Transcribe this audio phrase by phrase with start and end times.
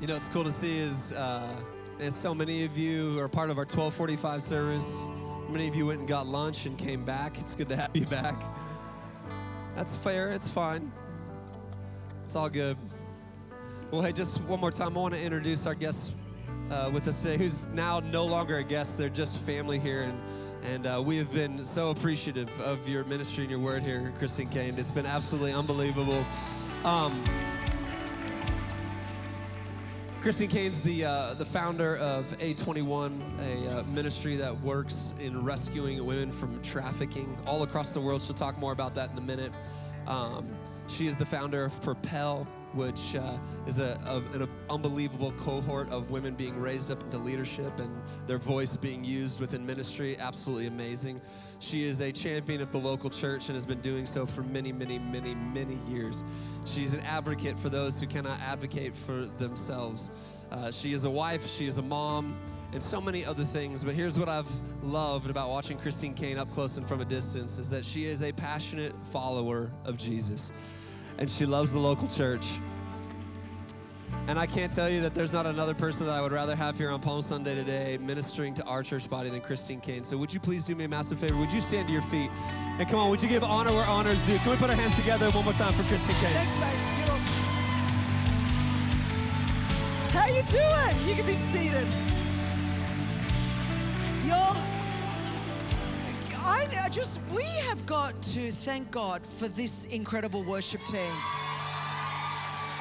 [0.00, 1.54] You know, what's cool to see is uh,
[1.98, 5.06] there's so many of you who are part of our 1245 service.
[5.50, 7.38] Many of you went and got lunch and came back.
[7.38, 8.34] It's good to have you back.
[9.76, 10.30] That's fair.
[10.32, 10.90] It's fine.
[12.24, 12.78] It's all good.
[13.90, 16.12] Well, hey, just one more time, I want to introduce our guests
[16.70, 18.96] uh, with us today, who's now no longer a guest.
[18.96, 20.18] They're just family here, and
[20.62, 24.48] and uh, we have been so appreciative of your ministry and your word here, Christine
[24.48, 24.78] Caine.
[24.78, 26.24] It's been absolutely unbelievable.
[26.84, 27.22] Um,
[30.20, 36.04] Christine Caine's the uh, the founder of A21, a uh, ministry that works in rescuing
[36.04, 38.20] women from trafficking all across the world.
[38.20, 39.50] She'll talk more about that in a minute.
[40.06, 40.46] Um,
[40.88, 46.10] she is the founder of Propel, which uh, is a, a, an unbelievable cohort of
[46.10, 50.16] women being raised up into leadership and their voice being used within ministry.
[50.18, 51.20] Absolutely amazing.
[51.58, 54.72] She is a champion of the local church and has been doing so for many,
[54.72, 56.24] many, many, many years.
[56.64, 60.10] She's an advocate for those who cannot advocate for themselves.
[60.50, 62.38] Uh, she is a wife, she is a mom,
[62.72, 63.84] and so many other things.
[63.84, 64.50] But here's what I've
[64.82, 68.22] loved about watching Christine Caine up close and from a distance is that she is
[68.22, 70.52] a passionate follower of Jesus.
[71.20, 72.46] And she loves the local church.
[74.26, 76.78] And I can't tell you that there's not another person that I would rather have
[76.78, 80.04] here on Palm Sunday today ministering to our church body than Christine Caine.
[80.04, 81.36] So would you please do me a massive favor?
[81.36, 82.30] Would you stand to your feet?
[82.78, 84.38] And come on, would you give honor where honor is due?
[84.38, 86.32] Can we put our hands together one more time for Christine Caine?
[86.32, 86.90] Thanks, mate.
[90.12, 91.08] How you doing?
[91.08, 91.86] You can be seated.
[94.24, 94.69] You're.
[96.42, 101.12] I just, we have got to thank God for this incredible worship team.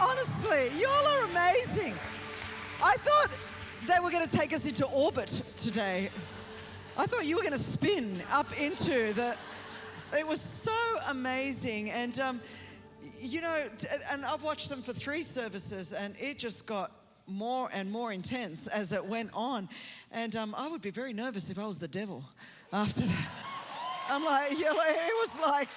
[0.01, 1.93] Honestly, y'all are amazing.
[2.81, 3.29] I thought
[3.85, 6.09] they were going to take us into orbit today.
[6.97, 9.35] I thought you were going to spin up into the.
[10.17, 10.75] It was so
[11.07, 11.91] amazing.
[11.91, 12.41] And, um,
[13.19, 13.65] you know,
[14.11, 16.91] and I've watched them for three services, and it just got
[17.27, 19.69] more and more intense as it went on.
[20.11, 22.23] And um, I would be very nervous if I was the devil
[22.73, 23.29] after that.
[24.11, 25.69] I'm like, you know, it was like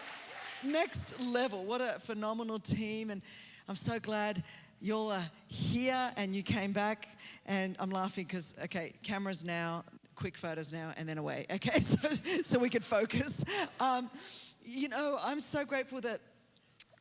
[0.64, 1.64] next level.
[1.64, 3.10] What a phenomenal team.
[3.10, 3.20] And
[3.68, 4.42] I'm so glad
[4.80, 7.08] you're uh, here and you came back.
[7.44, 9.84] And I'm laughing because, okay, cameras now,
[10.14, 11.46] quick photos now, and then away.
[11.52, 11.98] Okay, so,
[12.42, 13.44] so we could focus.
[13.78, 14.08] Um,
[14.64, 16.20] you know, I'm so grateful that.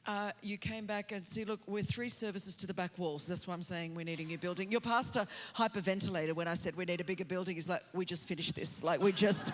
[0.07, 3.28] Uh, you came back and see, look, we're three services to the back walls.
[3.28, 4.72] That's why I'm saying we need a new building.
[4.72, 7.53] Your pastor hyperventilated when I said we need a bigger building.
[7.53, 8.84] He's like, we just finished this.
[8.84, 9.53] Like, we just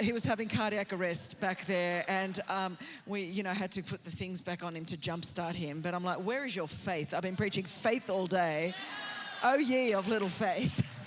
[0.00, 4.04] he was having cardiac arrest back there, and um, we, you know, had to put
[4.04, 5.80] the things back on him to jumpstart him.
[5.80, 7.14] But I'm like, where is your faith?
[7.14, 8.74] I've been preaching faith all day.
[9.42, 10.90] Oh ye of little faith.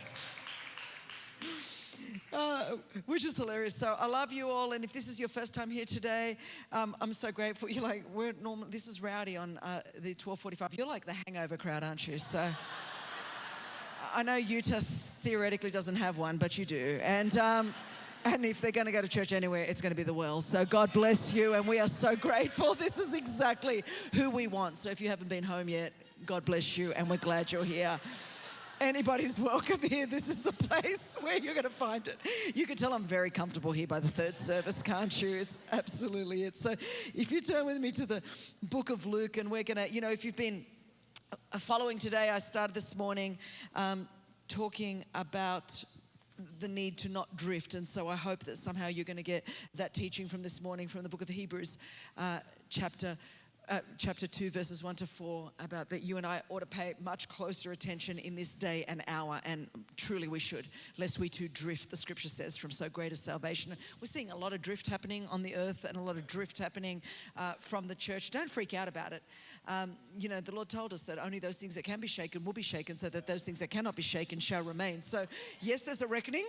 [2.33, 2.75] Uh,
[3.06, 3.73] which is hilarious.
[3.73, 6.38] So I love you all, and if this is your first time here today,
[6.72, 7.67] um, I'm so grateful.
[7.72, 8.67] You're like, we're normal.
[8.69, 10.77] This is rowdy on uh, the 12:45.
[10.77, 12.17] You're like the hangover crowd, aren't you?
[12.17, 12.47] So
[14.13, 14.81] I know Utah
[15.22, 17.35] theoretically doesn't have one, but you do, and.
[17.38, 17.73] Um,
[18.33, 20.41] and if they're going to go to church anywhere, it's going to be the well.
[20.41, 22.73] So God bless you, and we are so grateful.
[22.73, 23.83] This is exactly
[24.13, 24.77] who we want.
[24.77, 25.93] So if you haven't been home yet,
[26.25, 27.99] God bless you, and we're glad you're here.
[28.79, 30.05] Anybody's welcome here.
[30.05, 32.19] This is the place where you're going to find it.
[32.55, 35.38] You can tell I'm very comfortable here by the third service, can't you?
[35.38, 36.57] It's absolutely it.
[36.57, 38.21] So if you turn with me to the
[38.63, 40.65] book of Luke, and we're going to, you know, if you've been
[41.57, 43.38] following today, I started this morning
[43.75, 44.07] um,
[44.47, 45.83] talking about
[46.59, 47.74] the need to not drift.
[47.74, 50.88] And so I hope that somehow you're going to get that teaching from this morning
[50.88, 51.78] from the book of Hebrews,
[52.18, 52.40] uh,
[52.70, 53.18] chapter.
[53.69, 56.94] Uh, chapter 2, verses 1 to 4, about that you and I ought to pay
[57.03, 59.67] much closer attention in this day and hour, and
[59.97, 60.67] truly we should,
[60.97, 63.75] lest we too drift, the scripture says, from so great a salvation.
[64.00, 66.57] We're seeing a lot of drift happening on the earth and a lot of drift
[66.57, 67.01] happening
[67.35, 68.31] uh, from the church.
[68.31, 69.22] Don't freak out about it.
[69.67, 72.45] Um, you know, the Lord told us that only those things that can be shaken
[72.45, 75.01] will be shaken, so that those things that cannot be shaken shall remain.
[75.01, 75.25] So,
[75.59, 76.45] yes, there's a reckoning.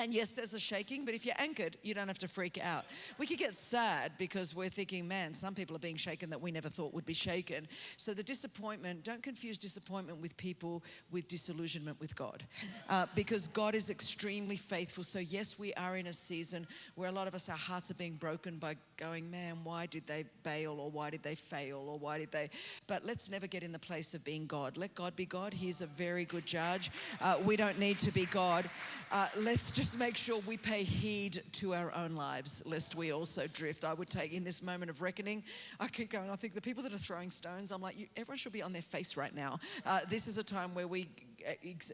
[0.00, 2.86] And yes, there's a shaking, but if you're anchored, you don't have to freak out.
[3.18, 6.50] We could get sad because we're thinking, man, some people are being shaken that we
[6.50, 7.68] never thought would be shaken.
[7.96, 12.44] So the disappointment, don't confuse disappointment with people with disillusionment with God.
[12.88, 15.04] Uh, because God is extremely faithful.
[15.04, 17.94] So, yes, we are in a season where a lot of us, our hearts are
[17.94, 21.98] being broken by going, man, why did they bail or why did they fail or
[21.98, 22.50] why did they.
[22.86, 24.76] But let's never get in the place of being God.
[24.76, 25.52] Let God be God.
[25.52, 26.90] He's a very good judge.
[27.20, 28.68] Uh, we don't need to be God.
[29.12, 33.46] Uh, let's just make sure we pay heed to our own lives, lest we also
[33.52, 33.84] drift.
[33.84, 35.42] I would take in this moment of reckoning,
[35.78, 38.36] I keep going, I think the people that are throwing stones, I'm like, you, everyone
[38.36, 39.58] should be on their face right now.
[39.86, 41.08] Uh, this is a time where we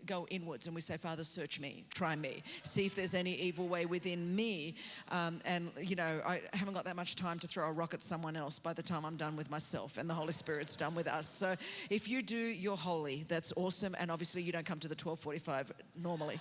[0.07, 3.69] go inwards and we say, Father, search me, try me, see if there's any evil
[3.69, 4.75] way within me.
[5.11, 8.03] Um, and, you know, I haven't got that much time to throw a rock at
[8.03, 11.09] someone else by the time I'm done with myself and the Holy Spirit's done with
[11.09, 11.29] us.
[11.29, 11.55] So
[11.91, 13.25] if you do, you're holy.
[13.29, 13.95] That's awesome.
[13.99, 15.73] And obviously, you don't come to the 1245
[16.03, 16.41] normally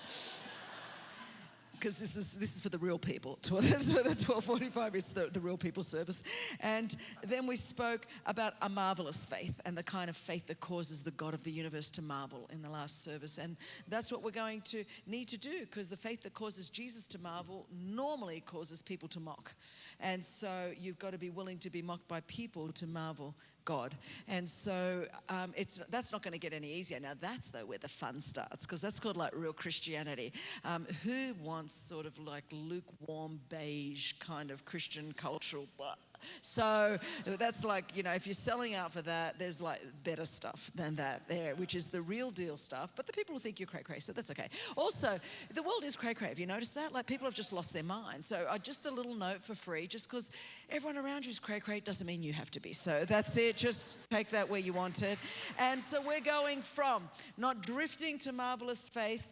[1.80, 3.40] because this is this is for the real people.
[3.46, 4.96] The 1245.
[4.96, 6.24] It's the, the real people service.
[6.62, 11.04] And then we spoke about a marvelous faith and the kind of faith that causes
[11.04, 13.38] the God of the universe to marvel in the last service.
[13.38, 13.58] And
[13.88, 17.20] that's what we're going to need to do because the faith that causes Jesus to
[17.20, 19.54] marvel normally causes people to mock.
[20.00, 23.96] And so you've got to be willing to be mocked by people to marvel God.
[24.28, 27.00] And so um, it's, that's not going to get any easier.
[27.00, 30.32] Now, that's though where the fun starts because that's called like real Christianity.
[30.64, 35.68] Um, who wants sort of like lukewarm, beige kind of Christian cultural?
[35.78, 35.96] Blah,
[36.42, 40.72] so that's like, you know, if you're selling out for that, there's like better stuff
[40.76, 42.94] than that there, which is the real deal stuff.
[42.96, 44.50] But the people think you're cray cray, so that's okay.
[44.76, 45.20] Also,
[45.54, 46.30] the world is cray cray.
[46.30, 46.94] Have you noticed that?
[46.94, 48.24] Like people have just lost their mind.
[48.24, 50.32] So uh, just a little note for free, just because
[50.70, 52.74] everyone around you is cray cray doesn't mean you have to be.
[52.74, 53.58] So that's it.
[53.58, 55.18] Just take that where you want it.
[55.60, 59.30] And so we're going from not drifting to marvelous faith.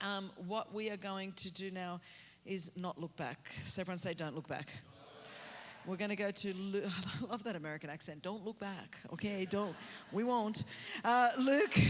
[0.00, 2.00] Um, what we are going to do now
[2.44, 3.50] is not look back.
[3.64, 4.68] So everyone say, don't look back.
[5.86, 6.84] We're going to go to Luke.
[7.22, 8.22] I love that American accent.
[8.22, 9.44] Don't look back, okay?
[9.44, 9.76] Don't.
[10.12, 10.64] We won't.
[11.04, 11.78] Uh, Luke.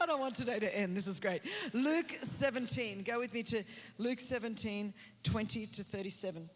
[0.00, 0.96] I don't want today to end.
[0.96, 1.42] This is great.
[1.72, 3.02] Luke 17.
[3.02, 3.62] Go with me to
[3.98, 6.48] Luke 17, 20 to 37.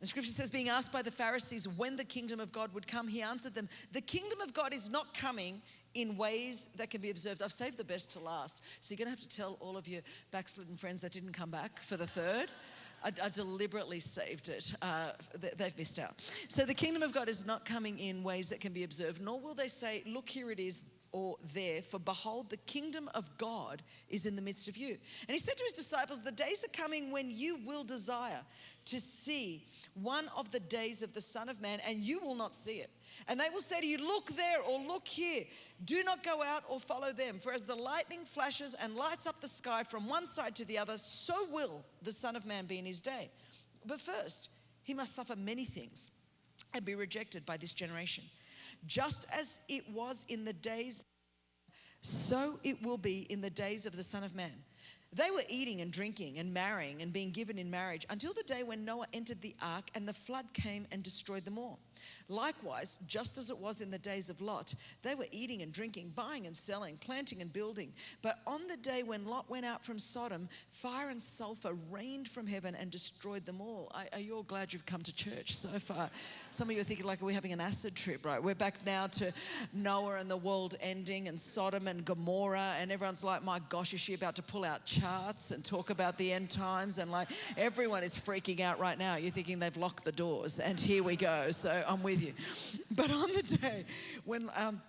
[0.00, 3.08] The scripture says, being asked by the Pharisees when the kingdom of God would come,
[3.08, 5.60] he answered them, The kingdom of God is not coming
[5.94, 7.42] in ways that can be observed.
[7.42, 8.62] I've saved the best to last.
[8.80, 11.50] So you're going to have to tell all of your backslidden friends that didn't come
[11.50, 12.48] back for the third.
[13.04, 14.74] I, I deliberately saved it.
[14.82, 15.10] Uh,
[15.56, 16.20] they've missed out.
[16.48, 19.40] So the kingdom of God is not coming in ways that can be observed, nor
[19.40, 23.82] will they say, Look, here it is, or there, for behold, the kingdom of God
[24.08, 24.96] is in the midst of you.
[25.26, 28.40] And he said to his disciples, The days are coming when you will desire
[28.86, 29.64] to see
[29.94, 32.90] one of the days of the Son of Man, and you will not see it.
[33.26, 35.44] And they will say to you, Look there or look here.
[35.84, 37.38] Do not go out or follow them.
[37.40, 40.78] For as the lightning flashes and lights up the sky from one side to the
[40.78, 43.30] other, so will the Son of Man be in his day.
[43.86, 44.50] But first,
[44.82, 46.10] he must suffer many things
[46.74, 48.24] and be rejected by this generation.
[48.86, 51.04] Just as it was in the days,
[52.00, 54.52] so it will be in the days of the Son of Man.
[55.14, 58.62] They were eating and drinking and marrying and being given in marriage until the day
[58.62, 61.78] when Noah entered the ark and the flood came and destroyed them all.
[62.28, 66.12] Likewise, just as it was in the days of Lot, they were eating and drinking,
[66.14, 67.90] buying and selling, planting and building.
[68.20, 72.46] But on the day when Lot went out from Sodom, fire and sulfur rained from
[72.46, 73.90] heaven and destroyed them all.
[74.12, 76.10] Are, you all glad you've come to church so far?
[76.50, 78.42] Some of you are thinking, like, are we having an acid trip, right?
[78.42, 79.32] We're back now to
[79.72, 84.00] Noah and the world ending and Sodom and Gomorrah, and everyone's like, my gosh, is
[84.00, 84.84] she about to pull out
[85.50, 86.98] and talk about the end times?
[86.98, 89.16] And like, everyone is freaking out right now.
[89.16, 91.50] You're thinking they've locked the doors, and here we go.
[91.50, 92.32] So I'm with you.
[92.96, 93.84] But on the day
[94.24, 94.80] when, um,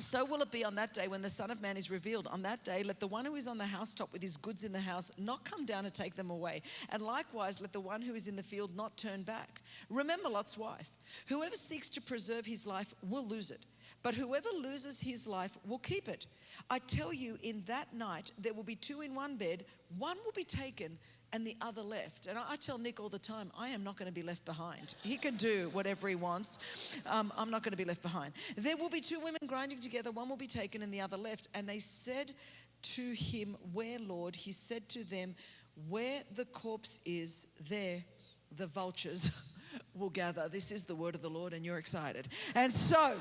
[0.00, 2.28] so will it be on that day when the Son of Man is revealed.
[2.28, 4.72] On that day, let the one who is on the housetop with his goods in
[4.72, 6.62] the house not come down and take them away.
[6.90, 9.60] And likewise, let the one who is in the field not turn back.
[9.90, 10.92] Remember Lot's wife.
[11.28, 13.66] Whoever seeks to preserve his life will lose it,
[14.02, 16.26] but whoever loses his life will keep it.
[16.70, 19.64] I tell you, in that night, there will be two in one bed,
[19.98, 20.98] one will be taken
[21.32, 22.26] and the other left.
[22.26, 24.94] And I, tell Nick all the time, I am not going to be left behind.
[25.02, 26.98] He can do whatever he wants.
[27.06, 28.32] Um, I'm not going to be left behind.
[28.56, 31.48] There will be two women grinding together, one will be taken and the other left.
[31.54, 32.32] And they said
[32.82, 34.36] to him, Where, Lord?
[34.36, 35.34] He said to them,
[35.88, 38.02] Where the corpse is, there
[38.56, 39.30] the vultures
[39.94, 40.48] will gather.
[40.48, 42.28] This is the word of the Lord, and you're excited.
[42.54, 43.20] And so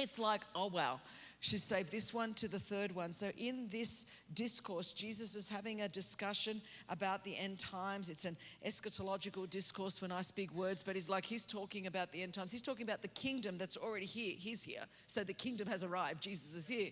[0.00, 1.00] it's like, oh, wow.
[1.40, 3.12] She saved this one to the third one.
[3.12, 8.10] So, in this discourse, Jesus is having a discussion about the end times.
[8.10, 8.36] It's an
[8.66, 12.50] eschatological discourse when I speak words, but he's like, he's talking about the end times.
[12.50, 14.34] He's talking about the kingdom that's already here.
[14.36, 14.82] He's here.
[15.06, 16.22] So, the kingdom has arrived.
[16.22, 16.90] Jesus is here,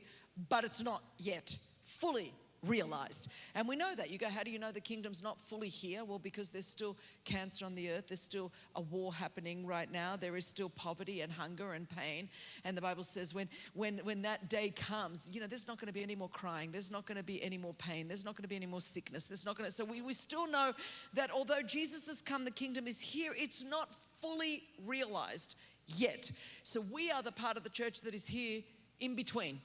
[0.48, 2.32] but it's not yet fully
[2.64, 3.30] realized.
[3.54, 4.10] And we know that.
[4.10, 6.04] You go, how do you know the kingdom's not fully here?
[6.04, 10.16] Well, because there's still cancer on the earth, there's still a war happening right now,
[10.16, 12.28] there is still poverty and hunger and pain.
[12.64, 15.88] And the Bible says when when when that day comes, you know, there's not going
[15.88, 18.34] to be any more crying, there's not going to be any more pain, there's not
[18.34, 20.72] going to be any more sickness, there's not going to so we, we still know
[21.14, 26.30] that although Jesus has come, the kingdom is here, it's not fully realized yet.
[26.62, 28.62] So we are the part of the church that is here
[29.00, 29.60] in between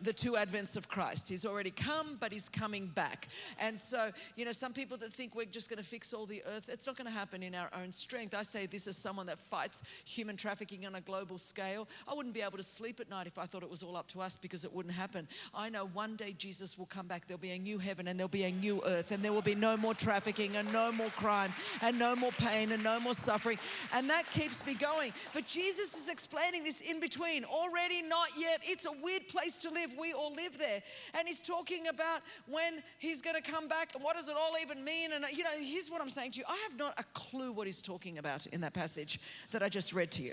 [0.00, 1.28] the two advents of Christ.
[1.28, 3.28] He's already come, but he's coming back.
[3.58, 6.42] And so, you know, some people that think we're just going to fix all the
[6.54, 8.34] earth, it's not going to happen in our own strength.
[8.34, 11.88] I say this as someone that fights human trafficking on a global scale.
[12.08, 14.08] I wouldn't be able to sleep at night if I thought it was all up
[14.08, 15.26] to us because it wouldn't happen.
[15.54, 17.26] I know one day Jesus will come back.
[17.26, 19.54] There'll be a new heaven and there'll be a new earth, and there will be
[19.54, 23.58] no more trafficking and no more crime and no more pain and no more suffering.
[23.94, 25.12] And that keeps me going.
[25.32, 27.44] But Jesus is explaining this in between.
[27.44, 28.60] Already, not yet.
[28.62, 30.82] It's a weird place to live live, we all live there.
[31.18, 34.52] And he's talking about when he's going to come back and what does it all
[34.60, 35.12] even mean.
[35.12, 37.66] And, you know, here's what I'm saying to you I have not a clue what
[37.66, 40.32] he's talking about in that passage that I just read to you.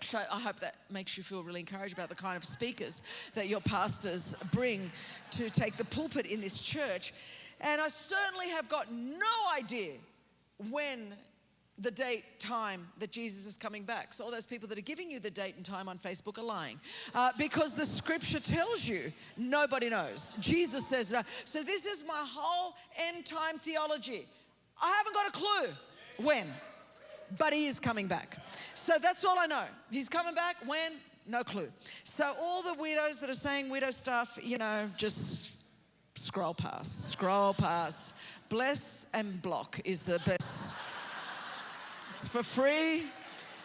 [0.00, 3.02] So I hope that makes you feel really encouraged about the kind of speakers
[3.36, 4.90] that your pastors bring
[5.32, 7.14] to take the pulpit in this church.
[7.60, 9.92] And I certainly have got no idea
[10.70, 11.14] when
[11.82, 14.12] the date, time that Jesus is coming back.
[14.12, 16.44] So, all those people that are giving you the date and time on Facebook are
[16.44, 16.80] lying
[17.14, 20.36] uh, because the scripture tells you nobody knows.
[20.40, 21.22] Jesus says no.
[21.44, 22.74] So, this is my whole
[23.08, 24.26] end time theology.
[24.80, 26.48] I haven't got a clue when,
[27.38, 28.38] but he is coming back.
[28.74, 29.64] So, that's all I know.
[29.90, 30.92] He's coming back when?
[31.26, 31.68] No clue.
[32.04, 35.56] So, all the weirdos that are saying weirdo stuff, you know, just
[36.14, 38.14] scroll past, scroll past.
[38.48, 40.76] Bless and block is the best.
[42.22, 43.04] It's for free.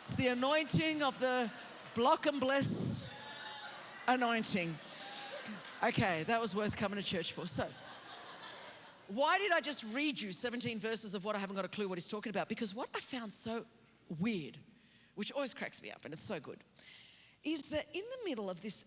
[0.01, 1.47] It's the anointing of the
[1.93, 3.07] block and bless
[4.07, 4.75] anointing.
[5.83, 7.45] Okay, that was worth coming to church for.
[7.45, 7.65] So,
[9.09, 11.87] why did I just read you 17 verses of what I haven't got a clue
[11.87, 12.49] what he's talking about?
[12.49, 13.63] Because what I found so
[14.17, 14.57] weird,
[15.13, 16.57] which always cracks me up and it's so good,
[17.43, 18.85] is that in the middle of this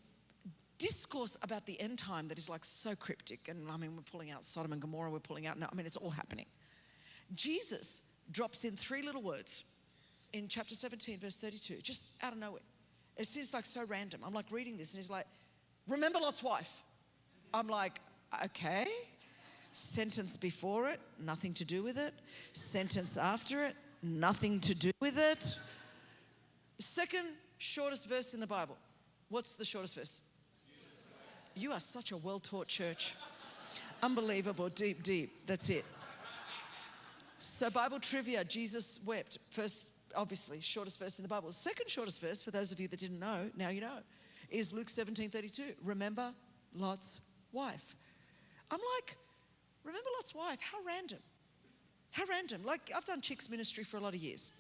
[0.79, 4.33] discourse about the end time that is like so cryptic, and I mean, we're pulling
[4.33, 6.47] out Sodom and Gomorrah, we're pulling out, no, I mean, it's all happening.
[7.37, 9.65] Jesus drops in three little words
[10.33, 12.61] in chapter 17, verse 32, just out of nowhere.
[13.17, 14.21] It seems like so random.
[14.25, 15.27] I'm like reading this, and he's like,
[15.89, 16.85] Remember Lot's wife.
[17.53, 18.01] I'm like,
[18.45, 18.87] Okay.
[19.73, 22.13] Sentence before it, nothing to do with it.
[22.53, 25.57] Sentence after it, nothing to do with it.
[26.81, 27.27] Second
[27.59, 28.77] shortest verse in the Bible.
[29.29, 30.23] What's the shortest verse?
[31.55, 33.15] You are such a well taught church.
[34.03, 35.47] Unbelievable, deep, deep.
[35.47, 35.85] That's it.
[37.43, 39.39] So, Bible trivia Jesus wept.
[39.49, 41.51] First, obviously, shortest verse in the Bible.
[41.53, 43.97] Second shortest verse, for those of you that didn't know, now you know,
[44.51, 45.63] is Luke 17 32.
[45.83, 46.35] Remember
[46.75, 47.97] Lot's wife.
[48.71, 49.17] I'm like,
[49.85, 50.59] remember Lot's wife?
[50.61, 51.21] How random.
[52.11, 52.63] How random.
[52.63, 54.53] Like, I've done chicks ministry for a lot of years.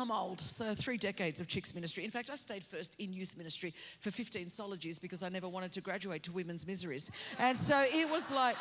[0.00, 2.04] I'm old, so three decades of chicks ministry.
[2.04, 5.48] In fact, I stayed first in youth ministry for 15 solid years because I never
[5.48, 7.10] wanted to graduate to women's miseries.
[7.40, 8.54] And so it was like,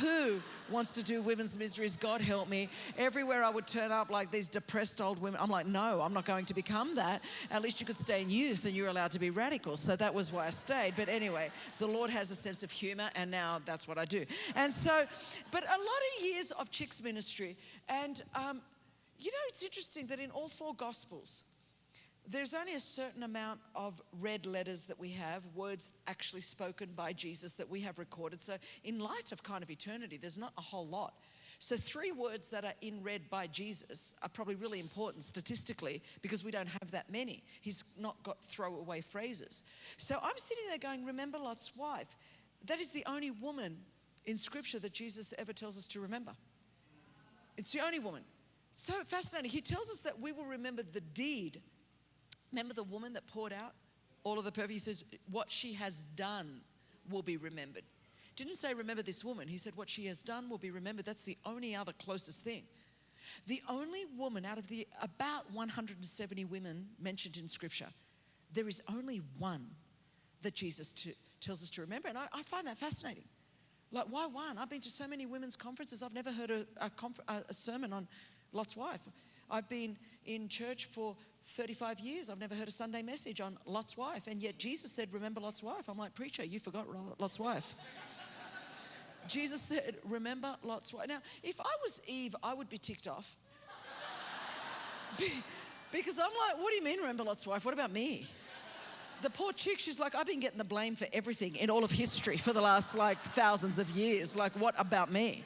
[0.00, 0.40] who
[0.70, 1.96] wants to do women's miseries?
[1.96, 2.68] God help me.
[2.96, 6.24] Everywhere I would turn up like these depressed old women, I'm like, no, I'm not
[6.24, 7.24] going to become that.
[7.50, 9.76] At least you could stay in youth and you're allowed to be radical.
[9.76, 10.94] So that was why I stayed.
[10.96, 11.50] But anyway,
[11.80, 14.24] the Lord has a sense of humor, and now that's what I do.
[14.54, 15.04] And so,
[15.50, 17.56] but a lot of years of chicks ministry,
[17.88, 18.60] and um,
[19.18, 21.44] you know, it's interesting that in all four Gospels,
[22.28, 27.12] there's only a certain amount of red letters that we have, words actually spoken by
[27.12, 28.40] Jesus that we have recorded.
[28.40, 31.14] So, in light of kind of eternity, there's not a whole lot.
[31.58, 36.44] So, three words that are in red by Jesus are probably really important statistically because
[36.44, 37.44] we don't have that many.
[37.60, 39.62] He's not got throwaway phrases.
[39.96, 42.16] So, I'm sitting there going, Remember Lot's wife.
[42.66, 43.76] That is the only woman
[44.26, 46.32] in Scripture that Jesus ever tells us to remember.
[47.56, 48.22] It's the only woman.
[48.76, 49.50] So fascinating.
[49.50, 51.62] He tells us that we will remember the deed.
[52.52, 53.72] Remember the woman that poured out
[54.22, 54.70] all of the perfume?
[54.70, 56.60] He says, What she has done
[57.10, 57.84] will be remembered.
[58.36, 59.48] Didn't say, Remember this woman.
[59.48, 61.06] He said, What she has done will be remembered.
[61.06, 62.64] That's the only other closest thing.
[63.46, 67.88] The only woman out of the about 170 women mentioned in Scripture,
[68.52, 69.66] there is only one
[70.42, 70.94] that Jesus
[71.40, 72.08] tells us to remember.
[72.08, 73.24] And I, I, find that fascinating.
[73.90, 74.58] Like, why one?
[74.58, 78.06] I've been to so many women's conferences, I've never heard a, a, a sermon on
[78.56, 79.00] Lot's wife.
[79.50, 82.28] I've been in church for 35 years.
[82.28, 84.26] I've never heard a Sunday message on Lot's wife.
[84.26, 85.88] And yet Jesus said, Remember Lot's wife.
[85.88, 86.86] I'm like, Preacher, you forgot
[87.20, 87.76] Lot's wife.
[89.28, 91.08] Jesus said, Remember Lot's wife.
[91.08, 93.36] Now, if I was Eve, I would be ticked off.
[95.92, 97.64] because I'm like, What do you mean, remember Lot's wife?
[97.64, 98.26] What about me?
[99.22, 101.90] The poor chick, she's like, I've been getting the blame for everything in all of
[101.90, 104.36] history for the last like thousands of years.
[104.36, 105.42] Like, what about me?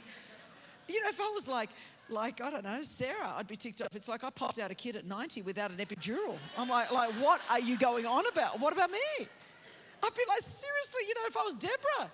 [0.88, 1.70] You know, if I was like,
[2.10, 3.94] like, I don't know, Sarah, I'd be ticked off.
[3.94, 6.36] It's like I popped out a kid at 90 without an epidural.
[6.58, 8.60] I'm like, like, what are you going on about?
[8.60, 8.98] What about me?
[9.18, 12.10] I'd be like, seriously, you know, if I was Deborah,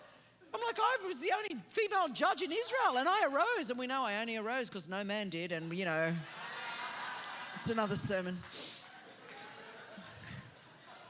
[0.55, 3.71] I'm like, I was the only female judge in Israel and I arose.
[3.71, 5.53] And we know I only arose because no man did.
[5.53, 6.13] And, you know,
[7.57, 8.39] it's another sermon.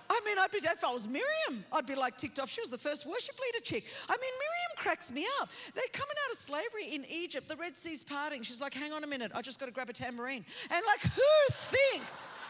[0.09, 2.49] I mean, I'd be, if I was Miriam, I'd be like ticked off.
[2.49, 3.85] She was the first worship leader chick.
[4.09, 5.51] I mean, Miriam cracks me up.
[5.75, 7.49] They're coming out of slavery in Egypt.
[7.49, 8.43] The Red Sea's parting.
[8.43, 9.33] She's like, hang on a minute.
[9.35, 10.45] I just got to grab a tambourine.
[10.71, 12.41] And like, who thinks?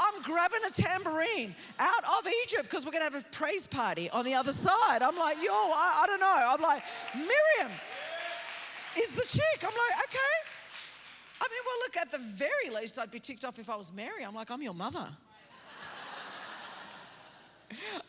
[0.00, 4.08] I'm grabbing a tambourine out of Egypt because we're going to have a praise party
[4.10, 5.02] on the other side.
[5.02, 6.36] I'm like, yo, I, I don't know.
[6.38, 6.82] I'm like,
[7.14, 7.72] Miriam
[8.98, 9.62] is the chick.
[9.62, 10.40] I'm like, okay.
[11.42, 13.92] I mean, well, look, at the very least, I'd be ticked off if I was
[13.92, 14.24] Mary.
[14.24, 15.08] I'm like, I'm your mother.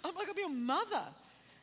[0.03, 1.03] I'm like, I'm your mother.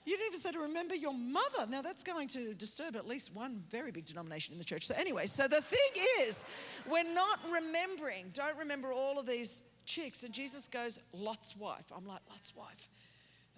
[0.05, 1.67] You didn't even say to remember your mother.
[1.69, 4.87] Now, that's going to disturb at least one very big denomination in the church.
[4.87, 6.45] So, anyway, so the thing is,
[6.90, 10.23] we're not remembering, don't remember all of these chicks.
[10.23, 11.93] And Jesus goes, Lot's wife.
[11.95, 12.88] I'm like, Lot's wife.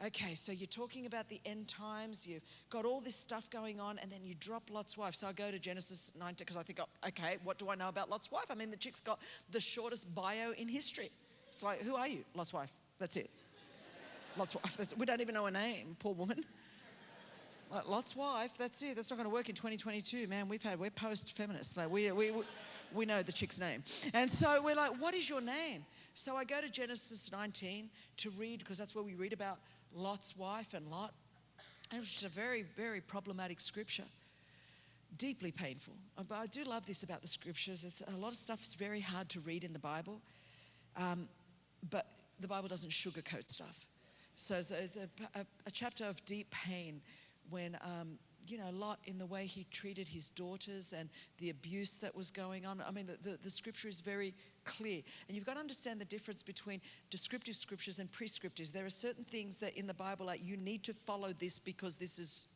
[0.07, 3.99] Okay, so you're talking about the end times, you've got all this stuff going on,
[3.99, 5.15] and then you drop Lot's wife.
[5.15, 7.89] So I go to Genesis 19 because I think, oh, okay, what do I know
[7.89, 8.47] about Lot's wife?
[8.51, 9.21] I mean, the chick's got
[9.51, 11.11] the shortest bio in history.
[11.51, 12.25] It's like, who are you?
[12.35, 12.73] Lot's wife.
[12.99, 13.31] That's it.
[14.37, 14.77] Lot's wife.
[14.77, 16.45] That's, we don't even know her name, poor woman.
[17.71, 18.97] Like, Lot's wife, that's it.
[18.97, 20.49] That's not going to work in 2022, man.
[20.49, 21.77] We've had, we're post feminists.
[21.77, 22.33] Like, we, we,
[22.93, 23.85] we know the chick's name.
[24.13, 25.85] And so we're like, what is your name?
[26.15, 29.59] So I go to Genesis 19 to read, because that's where we read about
[29.95, 31.15] Lot's wife and Lot.
[31.91, 34.05] And it was just a very, very problematic scripture.
[35.17, 35.95] Deeply painful.
[36.19, 37.85] Uh, but I do love this about the scriptures.
[37.85, 40.21] It's, a lot of stuff is very hard to read in the Bible,
[40.97, 41.29] um,
[41.91, 42.07] but
[42.41, 43.87] the Bible doesn't sugarcoat stuff.
[44.41, 45.07] So it's, a,
[45.39, 47.03] a, a, chapter of deep pain
[47.51, 48.19] when um,
[48.49, 52.17] you know, a Lot in the way he treated his daughters and the abuse that
[52.17, 52.83] was going on.
[52.87, 54.33] I mean, the, the, the, scripture is very
[54.65, 55.03] clear.
[55.29, 56.81] And you've got to understand the difference between
[57.11, 58.73] descriptive scriptures and prescriptive.
[58.73, 61.99] There are certain things that in the Bible, like you need to follow this because
[61.99, 62.49] this is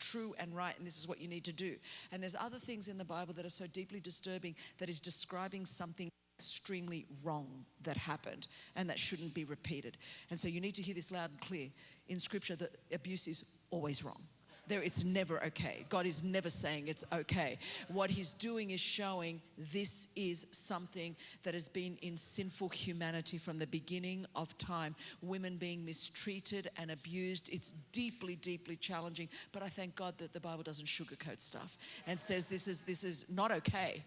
[0.00, 1.76] true and right and this is what you need to do.
[2.10, 5.66] And there's other things in the Bible that are so deeply disturbing that is describing
[5.66, 7.48] something extremely wrong
[7.82, 9.98] that happened and that shouldn't be repeated.
[10.30, 11.68] And so you need to hear this loud and clear.
[12.08, 14.22] In scripture, that abuse is always wrong
[14.68, 15.84] there it's never okay.
[15.88, 17.58] God is never saying it's okay.
[17.88, 19.40] What he's doing is showing
[19.72, 24.94] this is something that has been in sinful humanity from the beginning of time.
[25.22, 27.48] Women being mistreated and abused.
[27.52, 29.28] It's deeply, deeply challenging.
[29.52, 33.04] But I thank God that the Bible doesn't sugarcoat stuff and says this is this
[33.04, 34.04] is not okay.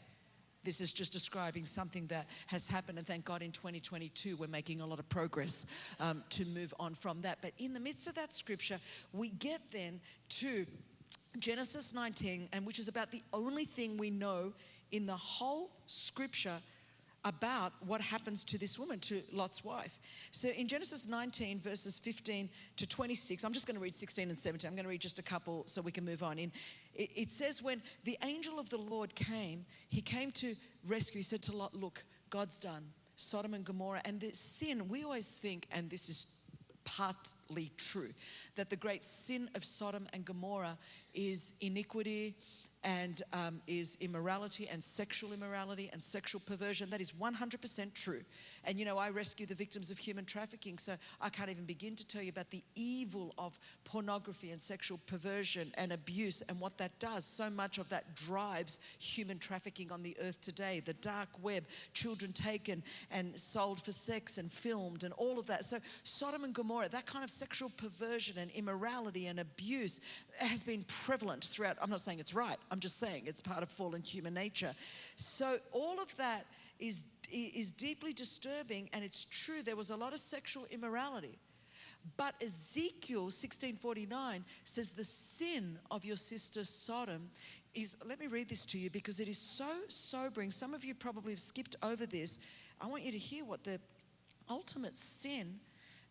[0.63, 4.81] This is just describing something that has happened, and thank God in 2022 we're making
[4.81, 5.65] a lot of progress
[5.99, 7.39] um, to move on from that.
[7.41, 8.79] But in the midst of that scripture,
[9.13, 9.99] we get then
[10.29, 10.65] to
[11.39, 14.53] Genesis 19, and which is about the only thing we know
[14.91, 16.57] in the whole scripture
[17.23, 19.99] about what happens to this woman, to Lot's wife.
[20.31, 24.37] So in Genesis 19, verses 15 to 26, I'm just going to read 16 and
[24.37, 24.67] 17.
[24.67, 26.39] I'm going to read just a couple so we can move on.
[26.39, 26.51] In
[26.93, 30.55] it says, when the angel of the Lord came, he came to
[30.85, 31.19] rescue.
[31.19, 32.83] He said to Lot, Look, God's done.
[33.15, 34.01] Sodom and Gomorrah.
[34.03, 36.27] And the sin, we always think, and this is
[36.83, 38.09] partly true,
[38.55, 40.77] that the great sin of Sodom and Gomorrah
[41.13, 42.35] is iniquity
[42.83, 46.89] and um, is immorality and sexual immorality and sexual perversion.
[46.89, 48.21] That is 100% true.
[48.65, 51.95] And you know, I rescue the victims of human trafficking, so I can't even begin
[51.95, 56.77] to tell you about the evil of pornography and sexual perversion and abuse and what
[56.77, 57.25] that does.
[57.25, 60.81] So much of that drives human trafficking on the earth today.
[60.83, 65.65] The dark web, children taken and sold for sex and filmed and all of that.
[65.65, 70.01] So, Sodom and Gomorrah, that kind of sexual perversion and immorality and abuse
[70.37, 71.77] has been prevalent throughout.
[71.81, 74.73] I'm not saying it's right, I'm just saying it's part of fallen human nature.
[75.15, 76.45] So, all of that
[76.79, 79.61] is, is deeply disturbing, and it's true.
[79.61, 81.37] There was a lot of sexual immorality.
[82.17, 87.29] But Ezekiel 16:49 says the sin of your sister Sodom
[87.75, 90.49] is let me read this to you because it is so sobering.
[90.49, 92.39] Some of you probably have skipped over this.
[92.79, 93.79] I want you to hear what the
[94.49, 95.59] ultimate sin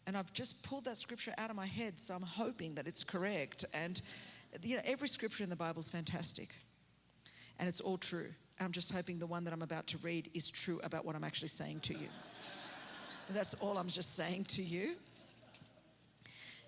[0.07, 3.05] and I've just pulled that scripture out of my head, so I'm hoping that it's
[3.05, 3.65] correct.
[3.75, 4.01] And
[4.63, 6.55] you know, every scripture in the Bible is fantastic,
[7.59, 8.29] and it's all true.
[8.61, 11.25] I'm just hoping the one that I'm about to read is true about what I'm
[11.25, 12.09] actually saying to you.
[13.31, 14.97] That's all I'm just saying to you.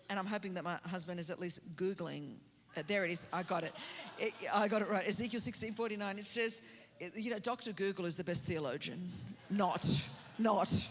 [0.09, 2.35] And I'm hoping that my husband is at least Googling.
[2.77, 3.27] Uh, there it is.
[3.33, 3.75] I got it.
[4.18, 4.33] it.
[4.53, 5.07] I got it right.
[5.07, 6.18] Ezekiel 16:49.
[6.18, 6.62] It says,
[7.14, 7.73] you know, Dr.
[7.73, 9.11] Google is the best theologian.
[9.51, 9.87] Not,
[10.38, 10.88] not.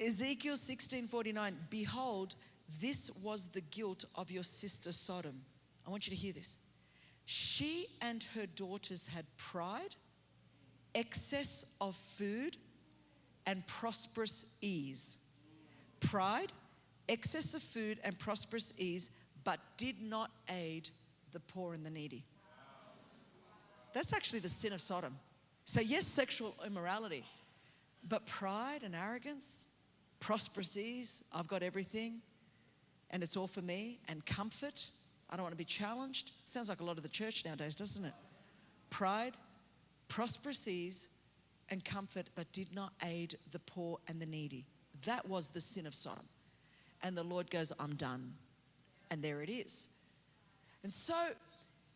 [0.00, 2.34] Ezekiel 16:49, behold,
[2.80, 5.40] this was the guilt of your sister Sodom.
[5.86, 6.58] I want you to hear this.
[7.24, 9.94] She and her daughters had pride,
[10.94, 12.56] excess of food,
[13.46, 15.18] and prosperous ease.
[16.00, 16.52] Pride,
[17.08, 19.10] excess of food, and prosperous ease,
[19.44, 20.88] but did not aid
[21.32, 22.24] the poor and the needy.
[23.92, 25.16] That's actually the sin of Sodom.
[25.64, 27.24] So, yes, sexual immorality,
[28.08, 29.64] but pride and arrogance,
[30.18, 32.20] prosperous ease, I've got everything,
[33.10, 34.88] and it's all for me, and comfort,
[35.32, 36.32] I don't want to be challenged.
[36.44, 38.12] Sounds like a lot of the church nowadays, doesn't it?
[38.90, 39.32] Pride,
[40.08, 41.08] prosperous ease,
[41.70, 44.66] and comfort, but did not aid the poor and the needy.
[45.06, 46.28] That was the sin of Sodom.
[47.02, 48.34] And the Lord goes, I'm done.
[49.10, 49.88] And there it is.
[50.82, 51.14] And so,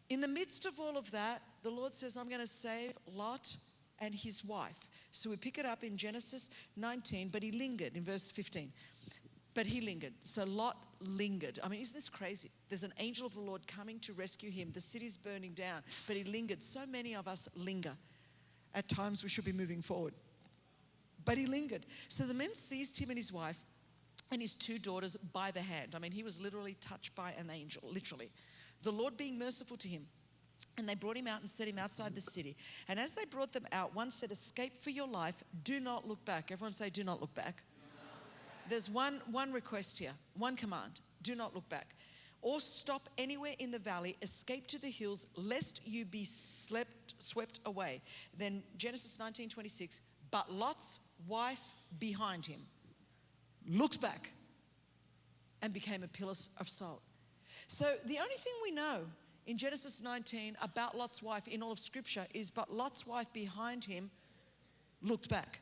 [0.08, 3.54] in the midst of all of that, the Lord says, I'm going to save Lot
[4.00, 4.88] and his wife.
[5.10, 8.72] So we pick it up in Genesis 19, but he lingered in verse 15.
[9.56, 10.12] But he lingered.
[10.22, 11.58] So Lot lingered.
[11.64, 12.50] I mean, isn't this crazy?
[12.68, 14.70] There's an angel of the Lord coming to rescue him.
[14.74, 16.62] The city's burning down, but he lingered.
[16.62, 17.96] So many of us linger.
[18.74, 20.12] At times we should be moving forward.
[21.24, 21.86] But he lingered.
[22.08, 23.56] So the men seized him and his wife
[24.30, 25.94] and his two daughters by the hand.
[25.96, 28.30] I mean, he was literally touched by an angel, literally.
[28.82, 30.06] The Lord being merciful to him.
[30.76, 32.56] And they brought him out and set him outside the city.
[32.88, 36.22] And as they brought them out, one said, Escape for your life, do not look
[36.26, 36.52] back.
[36.52, 37.62] Everyone say, Do not look back.
[38.68, 41.94] There's one, one request here, one command do not look back.
[42.42, 47.60] Or stop anywhere in the valley, escape to the hills, lest you be slept, swept
[47.66, 48.02] away.
[48.36, 50.00] Then Genesis 19 26,
[50.30, 51.62] but Lot's wife
[51.98, 52.60] behind him
[53.68, 54.32] looked back
[55.62, 57.02] and became a pillar of salt.
[57.66, 59.00] So the only thing we know
[59.46, 63.84] in Genesis 19 about Lot's wife in all of Scripture is, but Lot's wife behind
[63.84, 64.10] him
[65.02, 65.60] looked back.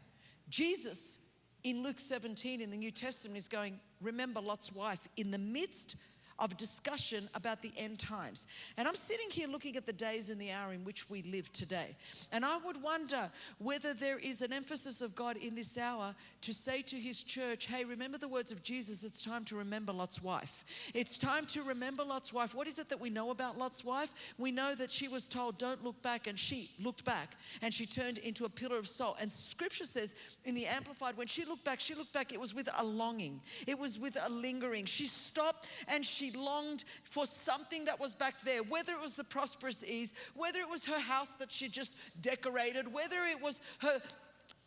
[0.48, 1.20] Jesus
[1.64, 5.08] in Luke 17 in the New Testament is going, remember Lot's wife.
[5.16, 5.96] In the midst
[6.38, 8.46] of discussion about the end times.
[8.76, 11.52] And I'm sitting here looking at the days and the hour in which we live
[11.52, 11.96] today.
[12.32, 16.54] And I would wonder whether there is an emphasis of God in this hour to
[16.54, 20.22] say to his church, hey, remember the words of Jesus, it's time to remember Lot's
[20.22, 20.92] wife.
[20.94, 22.54] It's time to remember Lot's wife.
[22.54, 24.34] What is it that we know about Lot's wife?
[24.38, 27.86] We know that she was told, don't look back, and she looked back and she
[27.86, 29.16] turned into a pillar of salt.
[29.20, 32.54] And scripture says in the Amplified, when she looked back, she looked back, it was
[32.54, 34.84] with a longing, it was with a lingering.
[34.84, 39.16] She stopped and she she longed for something that was back there, whether it was
[39.16, 43.60] the prosperous ease, whether it was her house that she just decorated, whether it was
[43.80, 44.00] her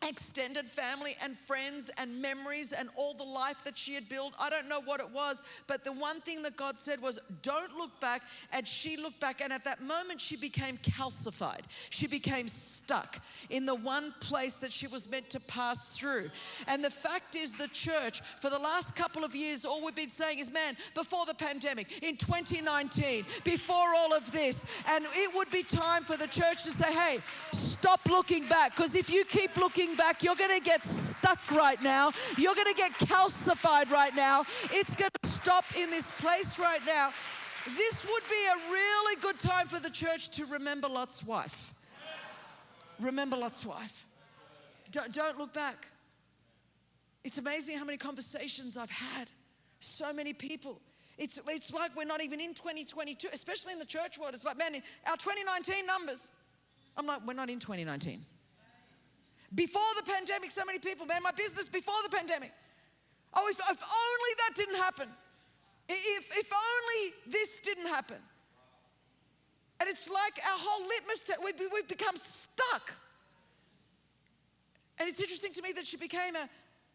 [0.06, 4.32] extended family and friends and memories and all the life that she had built.
[4.40, 7.76] I don't know what it was, but the one thing that God said was, Don't
[7.76, 8.22] look back.
[8.52, 11.62] And she looked back, and at that moment, she became calcified.
[11.90, 16.30] She became stuck in the one place that she was meant to pass through.
[16.66, 20.08] And the fact is, the church, for the last couple of years, all we've been
[20.08, 25.50] saying is, Man, before the pandemic, in 2019, before all of this, and it would
[25.50, 27.18] be time for the church to say, Hey,
[27.52, 28.76] stop looking back.
[28.76, 32.12] Because if you keep looking back, you're going to get stuck right now.
[32.36, 34.44] You're going to get calcified right now.
[34.72, 37.10] It's going to stop in this place right now.
[37.76, 41.74] This would be a really good time for the church to remember Lot's wife.
[42.98, 44.06] Remember Lot's wife.
[44.90, 45.88] Don't, don't look back.
[47.24, 49.28] It's amazing how many conversations I've had.
[49.80, 50.80] So many people.
[51.18, 54.34] It's, it's like we're not even in 2022, especially in the church world.
[54.34, 54.74] It's like, man,
[55.06, 56.32] our 2019 numbers.
[56.96, 58.20] I'm like, we're not in 2019.
[59.54, 62.52] Before the pandemic, so many people, man, my business before the pandemic.
[63.34, 65.08] Oh, if, if only that didn't happen.
[65.88, 68.18] If, if only this didn't happen.
[69.80, 72.94] And it's like our whole litmus test, we've, we've become stuck.
[74.98, 76.48] And it's interesting to me that she became a,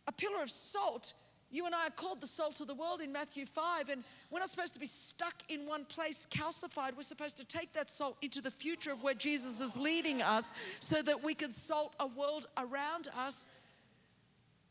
[0.07, 1.13] a pillar of salt
[1.53, 4.39] you and I are called the salt of the world in Matthew 5, and we're
[4.39, 6.95] not supposed to be stuck in one place, calcified.
[6.95, 10.51] We're supposed to take that salt into the future of where Jesus is leading us
[10.79, 13.45] so that we can salt a world around us.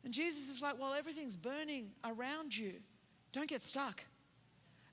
[0.04, 2.74] And Jesus is like, Well, everything's burning around you.
[3.30, 4.04] Don't get stuck.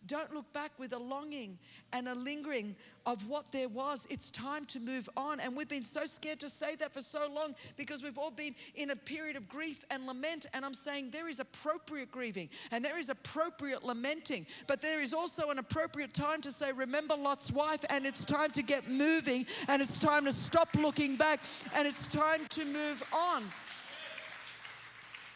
[0.07, 1.57] Don't look back with a longing
[1.93, 4.07] and a lingering of what there was.
[4.09, 5.39] It's time to move on.
[5.39, 8.55] And we've been so scared to say that for so long because we've all been
[8.75, 10.45] in a period of grief and lament.
[10.53, 15.13] And I'm saying there is appropriate grieving and there is appropriate lamenting, but there is
[15.13, 19.45] also an appropriate time to say, Remember Lot's wife, and it's time to get moving
[19.67, 21.41] and it's time to stop looking back
[21.75, 23.43] and it's time to move on.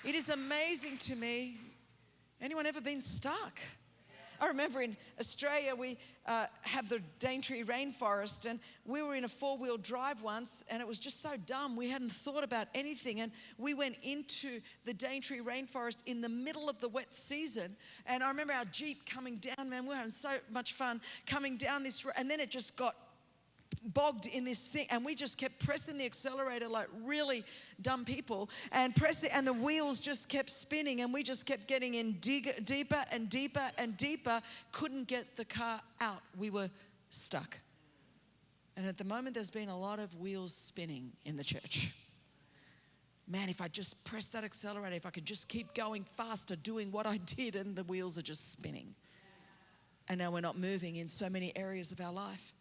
[0.04, 1.58] It is amazing to me.
[2.41, 3.60] Anyone ever been stuck?
[4.43, 9.29] I remember in Australia, we uh, have the Daintree rainforest, and we were in a
[9.29, 11.77] four wheel drive once, and it was just so dumb.
[11.77, 16.69] We hadn't thought about anything, and we went into the Daintree rainforest in the middle
[16.69, 17.77] of the wet season.
[18.06, 21.56] And I remember our Jeep coming down, man, we were having so much fun coming
[21.56, 22.97] down this, and then it just got
[23.93, 27.43] bogged in this thing and we just kept pressing the accelerator like really
[27.81, 31.95] dumb people and pressing and the wheels just kept spinning and we just kept getting
[31.95, 36.69] in dig- deeper and deeper and deeper couldn't get the car out we were
[37.09, 37.59] stuck
[38.75, 41.91] and at the moment there's been a lot of wheels spinning in the church
[43.27, 46.91] man, if I just press that accelerator, if I could just keep going faster, doing
[46.91, 48.95] what I did, and the wheels are just spinning.
[50.09, 52.53] And now we're not moving in so many areas of our life.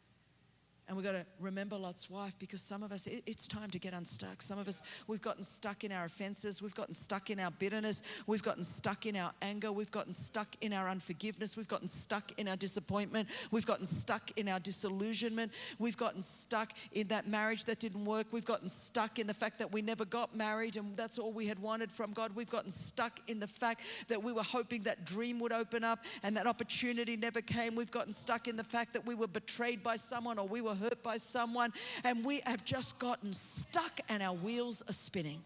[0.88, 3.78] And we've got to remember Lot's wife because some of us, it, it's time to
[3.78, 4.42] get unstuck.
[4.42, 6.60] Some of us, we've gotten stuck in our offenses.
[6.60, 8.22] We've gotten stuck in our bitterness.
[8.26, 9.70] We've gotten stuck in our anger.
[9.70, 11.56] We've gotten stuck in our unforgiveness.
[11.56, 13.28] We've gotten stuck in our disappointment.
[13.50, 15.52] We've gotten stuck in our disillusionment.
[15.78, 18.26] We've gotten stuck in that marriage that didn't work.
[18.32, 21.46] We've gotten stuck in the fact that we never got married and that's all we
[21.46, 22.32] had wanted from God.
[22.34, 26.04] We've gotten stuck in the fact that we were hoping that dream would open up
[26.22, 27.76] and that opportunity never came.
[27.76, 30.71] We've gotten stuck in the fact that we were betrayed by someone or we were
[30.72, 31.72] were hurt by someone,
[32.04, 35.40] and we have just gotten stuck and our wheels are spinning.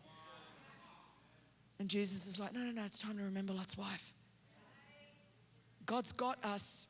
[1.78, 4.14] And Jesus is like, no, no, no, it's time to remember Lot's wife.
[5.84, 6.86] God's got us.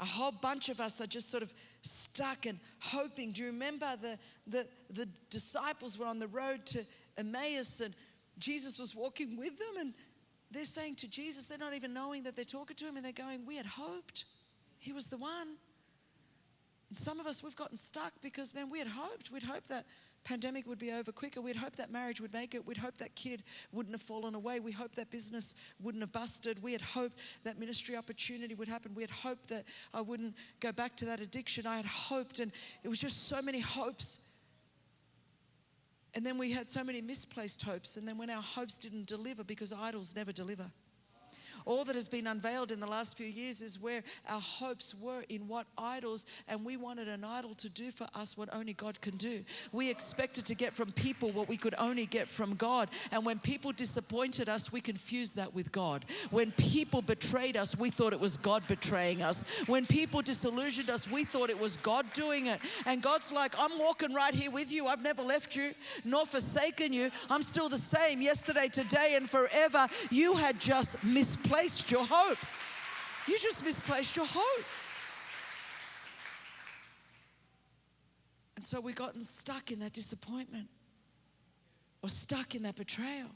[0.00, 1.52] A whole bunch of us are just sort of
[1.82, 3.32] stuck and hoping.
[3.32, 6.84] Do you remember the, the, the disciples were on the road to
[7.16, 7.94] Emmaus and
[8.38, 9.94] Jesus was walking with them and
[10.50, 13.12] they're saying to Jesus, they're not even knowing that they're talking to him and they're
[13.12, 14.24] going, We had hoped
[14.78, 15.56] he was the one.
[16.90, 19.30] Some of us, we've gotten stuck because, man, we had hoped.
[19.30, 19.84] We'd hoped that
[20.24, 21.42] pandemic would be over quicker.
[21.42, 22.66] We'd hoped that marriage would make it.
[22.66, 24.58] We'd hoped that kid wouldn't have fallen away.
[24.58, 26.62] We hoped that business wouldn't have busted.
[26.62, 28.94] We had hoped that ministry opportunity would happen.
[28.94, 31.66] We had hoped that I wouldn't go back to that addiction.
[31.66, 34.20] I had hoped, and it was just so many hopes.
[36.14, 37.98] And then we had so many misplaced hopes.
[37.98, 40.70] And then when our hopes didn't deliver, because idols never deliver
[41.68, 45.22] all that has been unveiled in the last few years is where our hopes were
[45.28, 48.98] in what idols, and we wanted an idol to do for us what only God
[49.02, 49.44] can do.
[49.70, 52.88] We expected to get from people what we could only get from God.
[53.12, 56.06] And when people disappointed us, we confused that with God.
[56.30, 59.44] When people betrayed us, we thought it was God betraying us.
[59.66, 62.60] When people disillusioned us, we thought it was God doing it.
[62.86, 64.86] And God's like, I'm walking right here with you.
[64.86, 67.10] I've never left you nor forsaken you.
[67.28, 69.86] I'm still the same yesterday, today, and forever.
[70.10, 72.38] You had just misplaced misplaced your hope.
[73.26, 74.64] You just misplaced your hope.
[78.56, 80.68] And so we've gotten stuck in that disappointment
[82.02, 83.28] or stuck in that betrayal.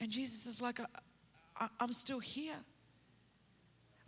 [0.00, 0.80] And Jesus is like,
[1.58, 2.56] I, am still here.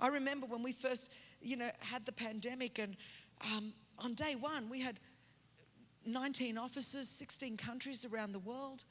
[0.01, 2.97] I remember when we first, you know, had the pandemic, and
[3.41, 5.01] um, on day one, we had
[6.07, 8.85] 19 offices, 16 countries around the world.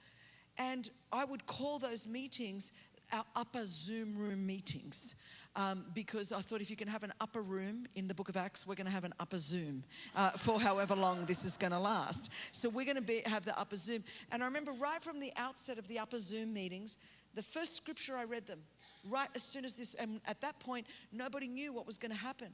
[0.57, 2.73] And I would call those meetings
[3.11, 5.15] our upper Zoom room meetings.
[5.55, 8.37] Um, because I thought if you can have an upper room in the book of
[8.37, 9.83] Acts, we're going to have an upper Zoom
[10.15, 12.31] uh, for however long this is going to last.
[12.51, 14.03] So we're going to have the upper Zoom.
[14.31, 16.99] And I remember right from the outset of the upper Zoom meetings,
[17.33, 18.59] the first scripture I read them,
[19.03, 22.17] right as soon as this, and at that point, nobody knew what was going to
[22.17, 22.49] happen.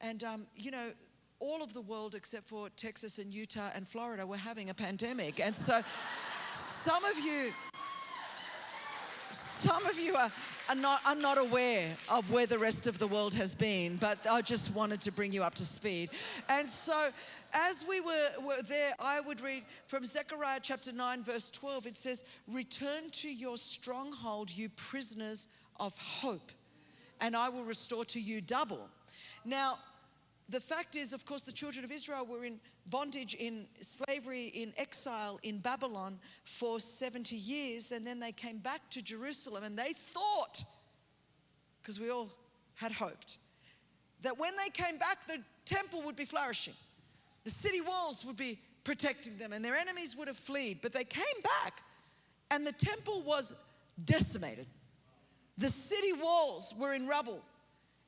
[0.00, 0.92] And, um, you know,
[1.40, 5.40] all of the world except for Texas and Utah and Florida were having a pandemic.
[5.40, 5.82] And so
[6.54, 7.52] some of you,
[9.34, 10.30] some of you are,
[10.68, 14.26] are, not, are not aware of where the rest of the world has been, but
[14.26, 16.10] I just wanted to bring you up to speed.
[16.48, 17.10] And so,
[17.52, 21.86] as we were, were there, I would read from Zechariah chapter 9, verse 12.
[21.86, 25.48] It says, Return to your stronghold, you prisoners
[25.80, 26.52] of hope,
[27.20, 28.88] and I will restore to you double.
[29.44, 29.78] Now,
[30.48, 34.72] the fact is, of course, the children of Israel were in bondage, in slavery, in
[34.76, 39.92] exile in Babylon for 70 years, and then they came back to Jerusalem and they
[39.94, 40.62] thought,
[41.80, 42.28] because we all
[42.74, 43.38] had hoped,
[44.22, 46.74] that when they came back, the temple would be flourishing,
[47.44, 50.78] the city walls would be protecting them, and their enemies would have fled.
[50.82, 51.82] But they came back,
[52.50, 53.54] and the temple was
[54.04, 54.66] decimated.
[55.56, 57.40] The city walls were in rubble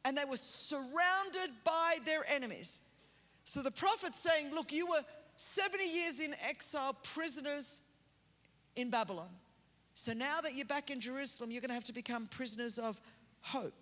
[0.06, 2.80] and they were surrounded by their enemies.
[3.42, 5.02] So the prophet's saying, Look, you were
[5.36, 7.82] 70 years in exile, prisoners
[8.76, 9.28] in Babylon.
[9.94, 13.00] So now that you're back in Jerusalem, you're going to have to become prisoners of
[13.40, 13.74] hope,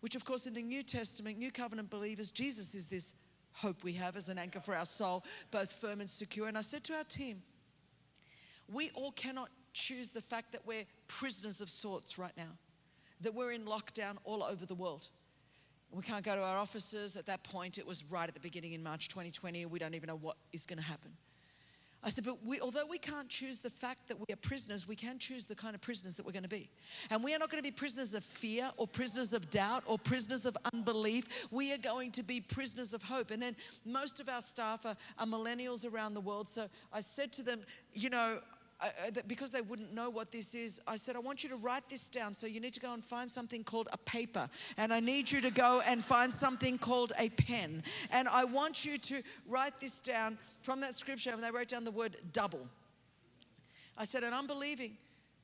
[0.00, 3.14] which, of course, in the New Testament, New Covenant believers, Jesus is this
[3.52, 5.22] hope we have as an anchor for our soul,
[5.52, 6.48] both firm and secure.
[6.48, 7.40] And I said to our team,
[8.72, 12.56] we all cannot choose the fact that we're prisoners of sorts right now,
[13.20, 15.08] that we're in lockdown all over the world.
[15.92, 17.16] We can't go to our offices.
[17.16, 19.66] At that point, it was right at the beginning in March 2020.
[19.66, 21.12] We don't even know what is going to happen.
[22.04, 24.96] I said, but we, although we can't choose the fact that we are prisoners, we
[24.96, 26.68] can choose the kind of prisoners that we're going to be.
[27.10, 29.98] And we are not going to be prisoners of fear or prisoners of doubt or
[29.98, 31.46] prisoners of unbelief.
[31.52, 33.30] We are going to be prisoners of hope.
[33.30, 36.48] And then most of our staff are, are millennials around the world.
[36.48, 37.60] So I said to them,
[37.92, 38.40] you know,
[39.26, 42.08] because they wouldn't know what this is, I said, I want you to write this
[42.08, 42.34] down.
[42.34, 44.48] So you need to go and find something called a paper.
[44.76, 47.82] And I need you to go and find something called a pen.
[48.10, 51.30] And I want you to write this down from that scripture.
[51.30, 52.66] And they wrote down the word double.
[53.96, 54.96] I said, and I'm believing.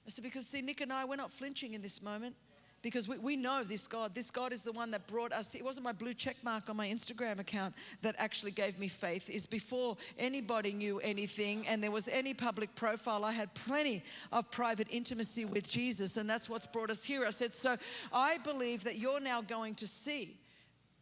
[0.06, 2.34] I said, because see, Nick and I, we're not flinching in this moment
[2.82, 4.14] because we, we know this God.
[4.14, 5.54] This God is the one that brought us.
[5.54, 9.28] It wasn't my blue check mark on my Instagram account that actually gave me faith.
[9.30, 13.24] Is before anybody knew anything and there was any public profile.
[13.24, 17.24] I had plenty of private intimacy with Jesus, and that's what's brought us here.
[17.26, 17.76] I said, so
[18.12, 20.36] I believe that you're now going to see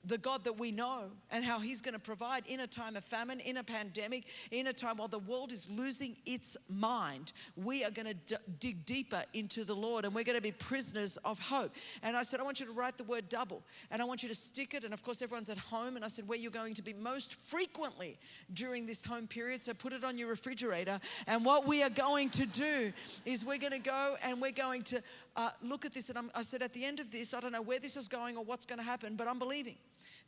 [0.07, 3.05] the God that we know and how He's going to provide in a time of
[3.05, 7.33] famine, in a pandemic, in a time while the world is losing its mind.
[7.57, 11.17] We are going to dig deeper into the Lord and we're going to be prisoners
[11.19, 11.75] of hope.
[12.03, 14.29] And I said, I want you to write the word double and I want you
[14.29, 14.85] to stick it.
[14.85, 15.97] And of course, everyone's at home.
[15.97, 18.19] And I said, where you're going to be most frequently
[18.53, 19.65] during this home period.
[19.65, 21.01] So put it on your refrigerator.
[21.27, 22.93] And what we are going to do
[23.25, 25.03] is we're going to go and we're going to
[25.37, 26.09] uh, look at this.
[26.09, 28.09] And I'm, I said, at the end of this, I don't know where this is
[28.09, 29.77] going or what's going to happen, but I'm believing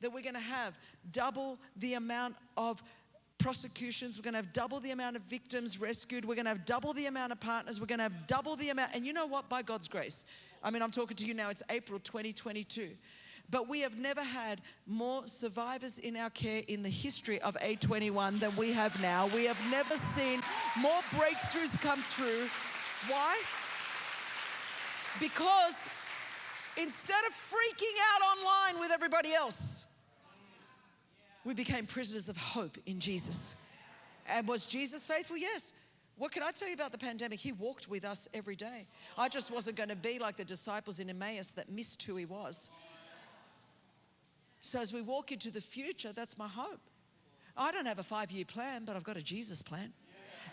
[0.00, 0.78] that we're going to have
[1.12, 2.82] double the amount of
[3.38, 4.18] prosecutions.
[4.18, 6.24] We're going to have double the amount of victims rescued.
[6.24, 7.80] We're going to have double the amount of partners.
[7.80, 8.94] We're going to have double the amount.
[8.94, 9.48] And you know what?
[9.48, 10.24] By God's grace,
[10.62, 12.90] I mean, I'm talking to you now, it's April 2022.
[13.50, 18.38] But we have never had more survivors in our care in the history of A21
[18.40, 19.26] than we have now.
[19.28, 20.40] We have never seen
[20.78, 22.48] more breakthroughs come through.
[23.08, 23.40] Why?
[25.18, 25.88] Because
[26.80, 29.86] instead of freaking out online with everybody else,
[31.44, 33.54] we became prisoners of hope in Jesus.
[34.28, 35.36] And was Jesus faithful?
[35.36, 35.74] Yes.
[36.16, 37.38] What can I tell you about the pandemic?
[37.38, 38.86] He walked with us every day.
[39.16, 42.26] I just wasn't going to be like the disciples in Emmaus that missed who he
[42.26, 42.70] was.
[44.60, 46.80] So as we walk into the future, that's my hope.
[47.56, 49.92] I don't have a five year plan, but I've got a Jesus plan.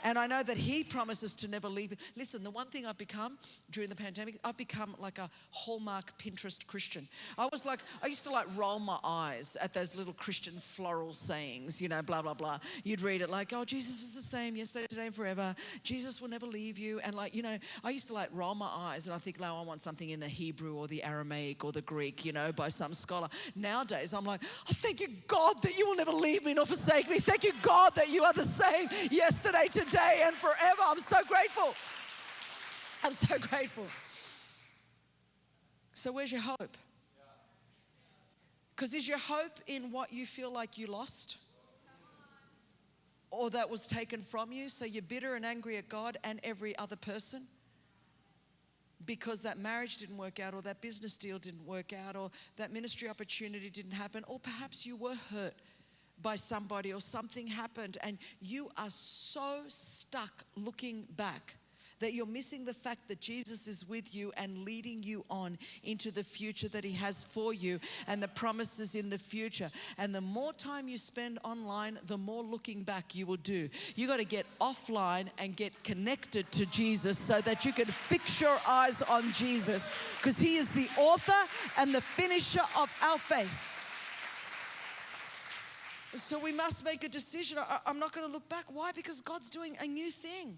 [0.06, 1.92] And I know that He promises to never leave.
[2.16, 3.40] Listen, the one thing I've become
[3.72, 7.08] during the pandemic, I've become like a hallmark Pinterest Christian.
[7.40, 11.12] I was like, I used to like roll my eyes at those little Christian floral
[11.12, 12.60] sayings, you know, blah, blah, blah.
[12.84, 15.56] You'd read it like, oh, Jesus is the same yesterday, today, and forever.
[15.82, 17.00] Jesus will never leave you.
[17.00, 19.58] And like, you know, I used to like roll my eyes and I think, no,
[19.58, 22.68] I want something in the Hebrew or the Aramaic or the Greek, you know, by
[22.68, 23.28] some scholar.
[23.56, 27.10] Nowadays, I'm like, oh, thank you, God, that you will never leave me nor forsake
[27.10, 27.18] me.
[27.18, 30.82] Thank you, God, that you are the same yesterday, today today and forever.
[30.86, 31.74] I'm so grateful.
[33.04, 33.86] I'm so grateful.
[35.94, 36.78] So, where's your hope?
[38.76, 41.38] Because is your hope in what you feel like you lost?
[43.32, 44.70] Or that was taken from you?
[44.70, 47.44] So you're bitter and angry at God and every other person?
[49.06, 52.74] Because that marriage didn't work out, or that business deal didn't work out, or that
[52.74, 55.54] ministry opportunity didn't happen, or perhaps you were hurt
[56.22, 61.56] by somebody or something happened and you are so stuck looking back
[62.00, 66.12] that you're missing the fact that Jesus is with you and leading you on into
[66.12, 69.70] the future that He has for you and the promises in the future.
[69.98, 73.70] And the more time you spend online, the more looking back you will do.
[73.96, 78.42] You got to get offline and get connected to Jesus so that you can fix
[78.42, 81.32] your eyes on Jesus because He is the author
[81.78, 83.75] and the finisher of our faith.
[86.16, 87.58] So we must make a decision.
[87.60, 88.66] I, am not going to look back.
[88.74, 88.92] Why?
[88.92, 90.58] Because God's doing a new thing.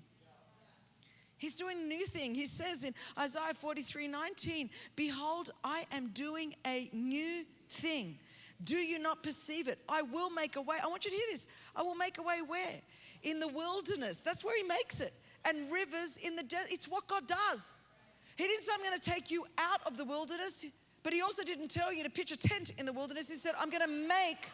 [1.37, 2.33] He's doing a new thing.
[2.33, 8.17] He says in Isaiah 43 19, Behold, I am doing a new thing.
[8.63, 9.77] Do you not perceive it?
[9.87, 10.77] I will make a way.
[10.83, 11.47] I want you to hear this.
[11.75, 12.81] I will make a way where?
[13.23, 14.21] In the wilderness.
[14.21, 15.13] That's where He makes it.
[15.45, 16.71] And rivers in the desert.
[16.71, 17.75] It's what God does.
[18.35, 20.65] He didn't say, I'm going to take you out of the wilderness,
[21.03, 23.29] but He also didn't tell you to pitch a tent in the wilderness.
[23.29, 24.49] He said, I'm going to make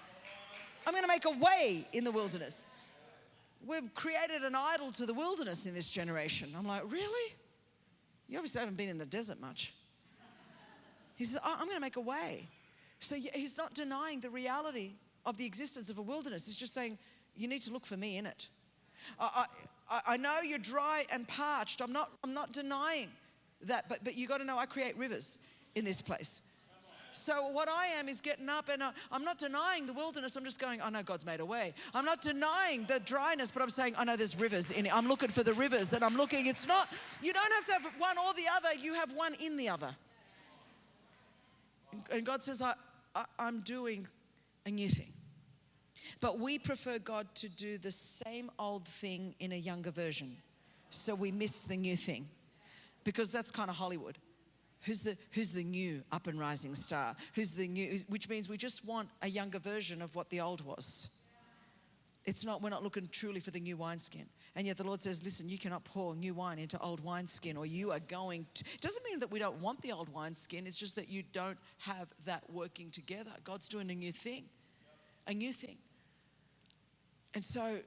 [0.86, 2.68] I'm going to make a way in the wilderness.
[3.66, 6.50] We've created an idol to the wilderness in this generation.
[6.58, 7.34] I'm like, really?
[8.28, 9.74] You obviously haven't been in the desert much.
[11.16, 12.48] He says, oh, I'm going to make a way.
[13.00, 14.94] So he's not denying the reality
[15.26, 16.46] of the existence of a wilderness.
[16.46, 16.98] He's just saying,
[17.36, 18.48] you need to look for me in it.
[19.20, 19.46] I,
[19.90, 21.82] I, I know you're dry and parched.
[21.82, 23.10] I'm not, I'm not denying
[23.62, 25.40] that, but, but you got to know I create rivers
[25.76, 26.42] in this place.
[27.14, 30.36] So, what I am is getting up and I'm not denying the wilderness.
[30.36, 31.74] I'm just going, I know God's made a way.
[31.94, 34.96] I'm not denying the dryness, but I'm saying, I know there's rivers in it.
[34.96, 36.48] I'm looking for the rivers and I'm looking.
[36.48, 36.90] It's not,
[37.22, 39.96] you don't have to have one or the other, you have one in the other.
[42.12, 42.74] And God says, I,
[43.16, 44.08] I, I'm doing
[44.66, 45.14] a new thing.
[46.20, 50.36] But we prefer God to do the same old thing in a younger version.
[50.90, 52.28] So we miss the new thing
[53.04, 54.18] because that's kind of Hollywood.
[54.84, 57.16] Who's the, who's the new up and rising star?
[57.36, 60.66] Who's the new, which means we just want a younger version of what the old
[60.66, 61.10] was.
[62.26, 64.26] It's not, we're not looking truly for the new wineskin.
[64.56, 67.66] And yet the Lord says, listen, you cannot pour new wine into old wineskin, or
[67.66, 68.64] you are going to.
[68.74, 71.58] It doesn't mean that we don't want the old wineskin, it's just that you don't
[71.80, 73.32] have that working together.
[73.44, 74.46] God's doing a new thing,
[75.28, 75.78] a new thing.
[77.34, 77.80] And so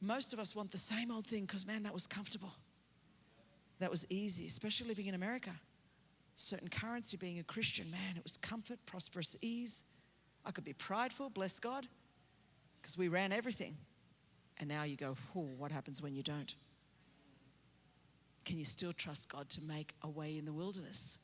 [0.00, 2.52] most of us want the same old thing because, man, that was comfortable.
[3.78, 5.50] that was easy, especially living in America.
[6.36, 9.84] Certain currency, being a Christian, man, it was comfort, prosperous ease.
[10.44, 11.86] I could be prideful, bless God,
[12.80, 13.76] because we ran everything.
[14.58, 16.54] And now you go, oh, what happens when you don't?
[18.44, 21.18] Can you still trust God to make a way in the wilderness?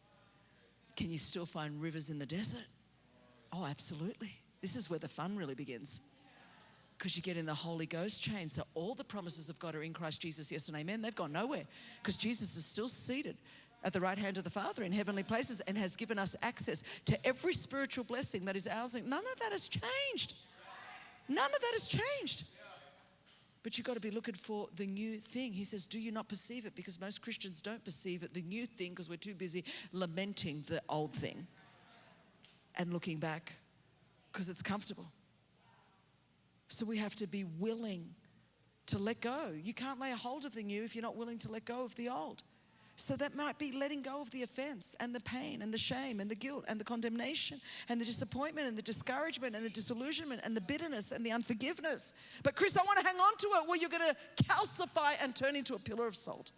[0.96, 2.66] Can you still find rivers in the desert?
[3.52, 4.32] Oh, absolutely.
[4.60, 6.00] This is where the fun really begins.
[6.96, 8.48] Because you get in the Holy Ghost chain.
[8.48, 11.02] So all the promises of God are in Christ Jesus, yes and amen.
[11.02, 11.64] They've gone nowhere
[12.02, 13.36] because Jesus is still seated
[13.84, 16.82] at the right hand of the Father in heavenly places and has given us access
[17.04, 18.94] to every spiritual blessing that is ours.
[18.94, 20.34] None of that has changed.
[21.28, 22.44] None of that has changed.
[23.62, 25.52] But you've got to be looking for the new thing.
[25.52, 26.74] He says, Do you not perceive it?
[26.74, 30.82] Because most Christians don't perceive it, the new thing, because we're too busy lamenting the
[30.88, 31.46] old thing
[32.76, 33.52] and looking back
[34.32, 35.06] because it's comfortable.
[36.68, 38.08] So we have to be willing
[38.86, 39.52] to let go.
[39.54, 41.84] You can't lay a hold of the new if you're not willing to let go
[41.84, 42.42] of the old.
[42.96, 46.20] So that might be letting go of the offense and the pain and the shame
[46.20, 50.42] and the guilt and the condemnation and the disappointment and the discouragement and the disillusionment
[50.44, 52.12] and the bitterness and the unforgiveness.
[52.42, 55.34] But Chris, I want to hang on to it where you're going to calcify and
[55.34, 56.52] turn into a pillar of salt.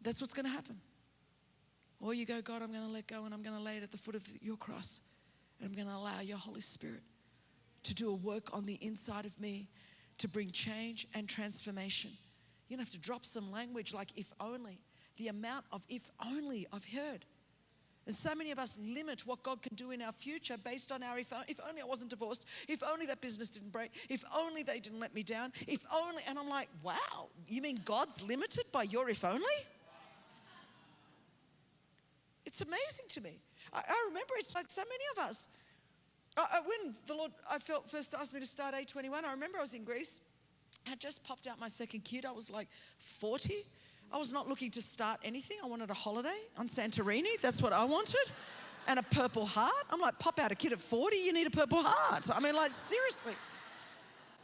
[0.00, 0.80] That's what's going to happen.
[2.00, 3.82] Or you go, God, I'm going to let go and I'm going to lay it
[3.82, 5.00] at the foot of your cross.
[5.60, 7.02] And I'm going to allow your Holy Spirit
[7.84, 9.68] to do a work on the inside of me
[10.18, 12.10] to bring change and transformation.
[12.72, 14.78] You're going to have to drop some language like if only.
[15.18, 17.26] The amount of if only I've heard.
[18.06, 21.02] And so many of us limit what God can do in our future based on
[21.02, 24.62] our if, if only I wasn't divorced, if only that business didn't break, if only
[24.62, 26.22] they didn't let me down, if only.
[26.26, 29.42] And I'm like, wow, you mean God's limited by your if only?
[32.46, 33.38] It's amazing to me.
[33.74, 35.50] I, I remember it's like so many of us.
[36.38, 39.58] I, I, when the Lord, I felt first asked me to start A21, I remember
[39.58, 40.20] I was in Greece
[40.90, 42.24] I just popped out my second kid.
[42.24, 42.68] I was like
[42.98, 43.54] 40.
[44.12, 45.56] I was not looking to start anything.
[45.62, 47.40] I wanted a holiday on Santorini.
[47.40, 48.30] That's what I wanted.
[48.88, 49.72] And a purple heart.
[49.90, 52.28] I'm like, pop out a kid at 40, you need a purple heart.
[52.34, 53.34] I mean, like, seriously.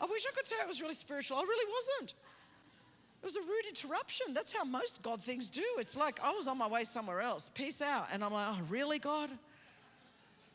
[0.00, 1.38] I wish I could say it was really spiritual.
[1.38, 2.14] I really wasn't.
[3.20, 4.32] It was a rude interruption.
[4.32, 5.64] That's how most God things do.
[5.78, 7.50] It's like I was on my way somewhere else.
[7.52, 8.06] Peace out.
[8.12, 9.28] And I'm like, oh, really, God?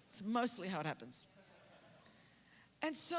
[0.08, 1.28] It's mostly how it happens.
[2.82, 3.18] And so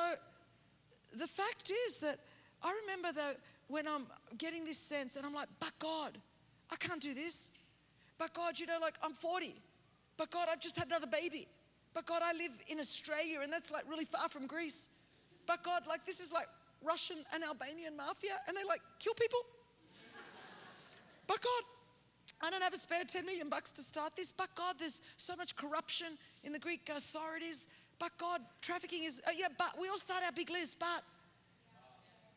[1.15, 2.19] the fact is that
[2.65, 3.35] I remember though
[3.69, 4.07] when I'm
[4.39, 6.19] getting this sense and I'm like, but God,
[6.73, 7.51] I can't do this.
[8.19, 9.55] But God, you know, like I'm 40.
[10.17, 11.47] But God, I've just had another baby.
[11.93, 14.89] But God, I live in Australia and that's like really far from Greece.
[15.47, 16.49] But God, like this is like
[16.83, 19.41] Russian and Albanian mafia and they like kill people.
[21.27, 21.63] but God,
[22.47, 24.33] I don't have a spare 10 million bucks to start this.
[24.33, 27.69] But God, there's so much corruption in the Greek authorities.
[27.99, 30.79] But God, trafficking is, uh, yeah, but we all start our big list.
[30.79, 31.05] But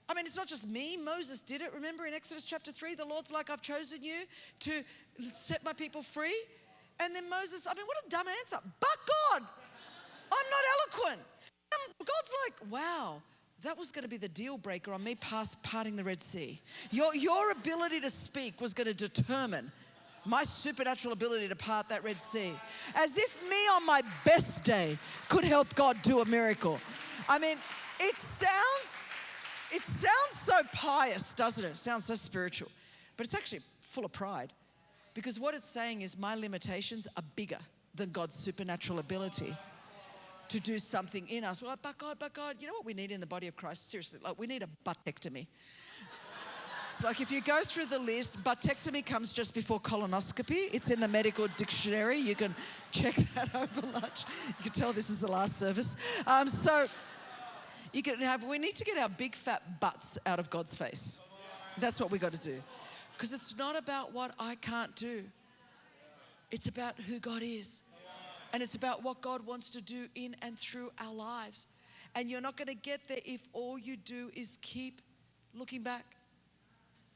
[0.09, 0.97] I mean, it's not just me.
[0.97, 1.73] Moses did it.
[1.73, 4.23] Remember in Exodus chapter 3, the Lord's like, I've chosen you
[4.59, 4.83] to
[5.19, 6.35] set my people free.
[6.99, 8.57] And then Moses, I mean, what a dumb answer.
[8.79, 8.97] But
[9.31, 11.21] God, I'm not eloquent.
[11.73, 13.21] And God's like, wow,
[13.61, 16.61] that was going to be the deal breaker on me past parting the Red Sea.
[16.91, 19.71] Your, your ability to speak was going to determine
[20.25, 22.53] my supernatural ability to part that Red Sea.
[22.95, 24.97] As if me on my best day
[25.29, 26.79] could help God do a miracle.
[27.27, 27.57] I mean,
[27.99, 28.99] it sounds
[29.71, 31.69] it sounds so pious, doesn't it?
[31.69, 32.69] It sounds so spiritual.
[33.15, 34.53] But it's actually full of pride.
[35.13, 37.57] Because what it's saying is my limitations are bigger
[37.95, 39.55] than God's supernatural ability
[40.49, 41.61] to do something in us.
[41.61, 43.89] Well, but God, but God, you know what we need in the body of Christ?
[43.89, 45.47] Seriously, like we need a buttectomy.
[46.87, 50.69] It's like if you go through the list, buttectomy comes just before colonoscopy.
[50.73, 52.17] It's in the medical dictionary.
[52.17, 52.55] You can
[52.91, 54.23] check that over lunch.
[54.47, 55.97] You can tell this is the last service.
[56.25, 56.85] Um, so
[57.93, 61.19] you can have, we need to get our big fat butts out of God's face.
[61.77, 62.61] That's what we got to do.
[63.13, 65.23] Because it's not about what I can't do,
[66.51, 67.81] it's about who God is.
[68.53, 71.67] And it's about what God wants to do in and through our lives.
[72.15, 75.01] And you're not going to get there if all you do is keep
[75.53, 76.05] looking back,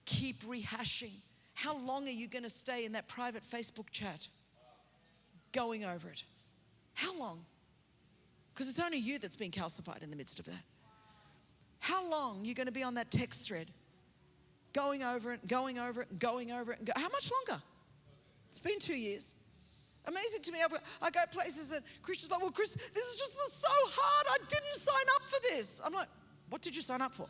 [0.05, 1.13] keep rehashing.
[1.53, 4.27] How long are you going to stay in that private Facebook chat
[5.53, 6.23] going over it?
[6.93, 7.45] How long?
[8.53, 10.63] Because it's only you that's being calcified in the midst of that.
[11.79, 13.71] How long are you going to be on that text thread?
[14.73, 16.79] Going over it, going over it, going over it.
[16.79, 17.61] And go, how much longer?
[18.49, 19.35] It's been two years.
[20.05, 20.59] Amazing to me.
[20.63, 24.27] I've, I go places and Christians like, well, Chris, this is just so hard.
[24.29, 25.81] I didn't sign up for this.
[25.85, 26.07] I'm like,
[26.49, 27.27] what did you sign up for?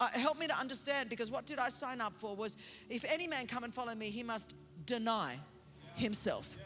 [0.00, 2.56] Uh, help me to understand because what did I sign up for was
[2.88, 4.54] if any man come and follow me, he must
[4.86, 5.38] deny
[5.94, 6.56] himself,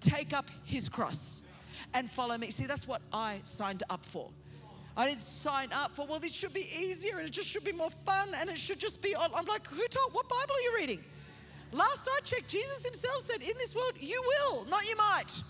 [0.00, 1.42] take up his cross,
[1.96, 2.50] and follow me.
[2.50, 4.28] See, that's what I signed up for.
[4.98, 7.72] I didn't sign up for, well, it should be easier and it just should be
[7.72, 9.16] more fun and it should just be.
[9.16, 10.12] I'm like, who taught?
[10.12, 11.02] what Bible are you reading?
[11.72, 15.42] Last I checked, Jesus himself said, in this world, you will, not you might.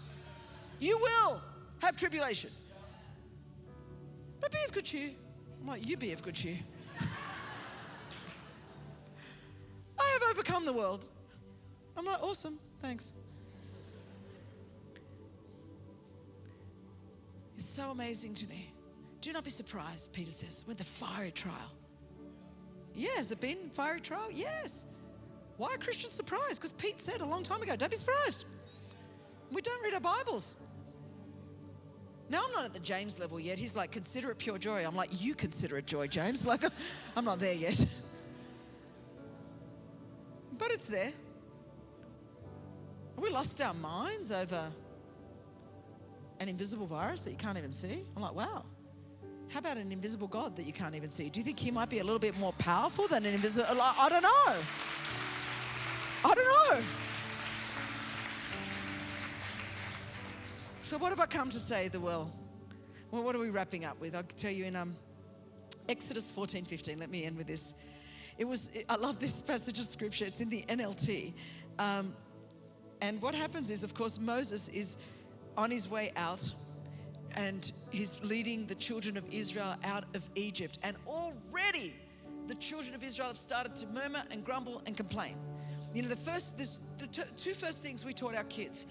[0.78, 1.42] You will
[1.82, 2.50] have tribulation.
[4.40, 5.10] But be of good cheer.
[5.66, 6.58] Like, you be of good cheer.
[9.98, 11.06] I have overcome the world.
[11.96, 13.12] I'm like, awesome, thanks.
[17.68, 18.72] So amazing to me.
[19.20, 21.72] Do not be surprised, Peter says, with the fiery trial.
[22.94, 24.28] Yeah, has it been fiery trial?
[24.30, 24.86] Yes.
[25.56, 26.56] Why are Christians surprised?
[26.56, 28.44] Because Pete said a long time ago, don't be surprised.
[29.50, 30.56] We don't read our Bibles.
[32.28, 33.58] Now I'm not at the James level yet.
[33.58, 34.84] He's like, consider it pure joy.
[34.84, 36.46] I'm like, you consider it joy, James.
[36.46, 36.64] Like,
[37.16, 37.84] I'm not there yet.
[40.58, 41.12] But it's there.
[43.16, 44.70] We lost our minds over
[46.40, 48.04] an invisible virus that you can't even see.
[48.14, 48.64] I'm like, wow.
[49.48, 51.28] How about an invisible God that you can't even see?
[51.28, 53.66] Do you think he might be a little bit more powerful than an invisible?
[53.80, 54.54] I don't know.
[56.24, 56.84] I don't know.
[60.82, 62.32] So, what have I come to say the well?
[63.10, 64.14] Well, what are we wrapping up with?
[64.14, 64.96] I'll tell you in um,
[65.88, 66.98] Exodus 14 15.
[66.98, 67.74] Let me end with this.
[68.38, 70.26] It was, I love this passage of scripture.
[70.26, 71.32] It's in the NLT.
[71.78, 72.14] Um,
[73.00, 74.98] and what happens is, of course, Moses is
[75.56, 76.52] on his way out
[77.34, 80.78] and he's leading the children of Israel out of Egypt.
[80.82, 81.94] And already
[82.46, 85.36] the children of Israel have started to murmur and grumble and complain.
[85.94, 88.86] You know, the first, this, the two first things we taught our kids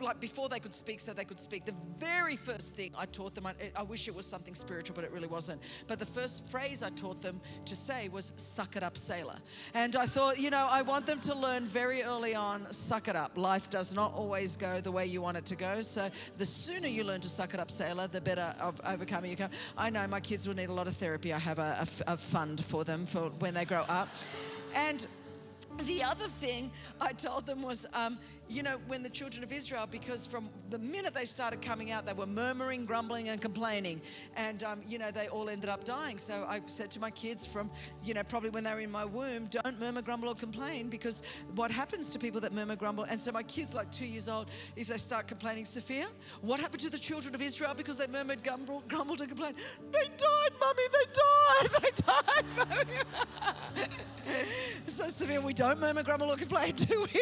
[0.00, 1.64] like before they could speak, so they could speak.
[1.64, 5.04] The very first thing I taught them, I, I, wish it was something spiritual, but
[5.04, 5.62] it really wasn't.
[5.86, 9.36] But the first phrase I taught them to say was "suck it up, sailor."
[9.74, 13.16] And I thought, you know, I want them to learn very early on, suck it
[13.16, 13.36] up.
[13.36, 15.80] Life does not always go the way you want it to go.
[15.80, 19.36] So the sooner you learn to suck it up, sailor, the better of overcoming you
[19.36, 19.50] come.
[19.76, 21.32] I know my kids will need a lot of therapy.
[21.32, 24.08] I have a, a, a fund for them for when they grow up,
[24.74, 25.06] and
[25.78, 26.70] the other thing
[27.00, 28.18] I told them was, um,
[28.48, 32.04] you know, when the children of Israel, because from the minute they started coming out,
[32.04, 34.00] they were murmuring, grumbling, and complaining.
[34.36, 36.18] And, um, you know, they all ended up dying.
[36.18, 37.70] So I said to my kids from,
[38.04, 41.22] you know, probably when they were in my womb, don't murmur, grumble, or complain because
[41.54, 43.04] what happens to people that murmur, grumble?
[43.04, 46.06] And so my kids, like two years old, if they start complaining, Sophia,
[46.42, 49.56] what happened to the children of Israel because they murmured, grumbled, grumbled and complained?
[49.90, 53.86] They died, mummy, they died, they died, mummy.
[54.84, 57.20] so, Sophia, we don't murmur, grumble, or complain, do we?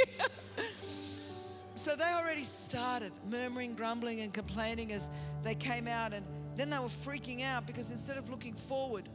[1.74, 5.10] So they already started murmuring, grumbling, and complaining as
[5.42, 6.14] they came out.
[6.14, 6.24] And
[6.56, 9.10] then they were freaking out because instead of looking forward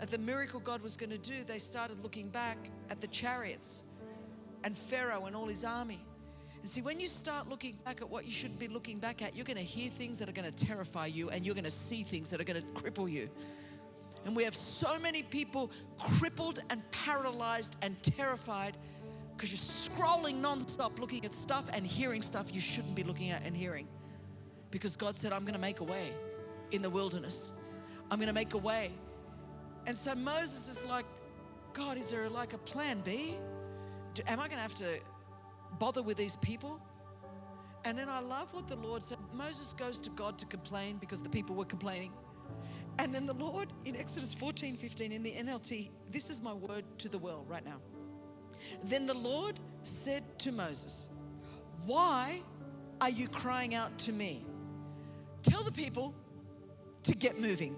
[0.00, 2.56] at the miracle God was going to do, they started looking back
[2.90, 3.82] at the chariots
[4.64, 6.00] and Pharaoh and all his army.
[6.60, 9.36] And see, when you start looking back at what you should be looking back at,
[9.36, 11.70] you're going to hear things that are going to terrify you and you're going to
[11.70, 13.28] see things that are going to cripple you.
[14.24, 18.76] And we have so many people crippled and paralyzed and terrified
[19.36, 23.44] because you're scrolling nonstop looking at stuff and hearing stuff you shouldn't be looking at
[23.44, 23.86] and hearing.
[24.70, 26.12] Because God said, I'm going to make a way
[26.70, 27.52] in the wilderness.
[28.10, 28.92] I'm going to make a way.
[29.86, 31.04] And so Moses is like,
[31.72, 33.36] God, is there like a plan B?
[34.14, 35.00] Do, am I going to have to
[35.78, 36.80] bother with these people?
[37.84, 39.18] And then I love what the Lord said.
[39.32, 42.12] Moses goes to God to complain because the people were complaining.
[42.98, 46.84] And then the Lord in Exodus 14 15 in the NLT, this is my word
[46.98, 47.80] to the world right now.
[48.84, 51.10] Then the Lord said to Moses,
[51.86, 52.40] Why
[53.00, 54.44] are you crying out to me?
[55.42, 56.14] Tell the people
[57.02, 57.76] to get moving.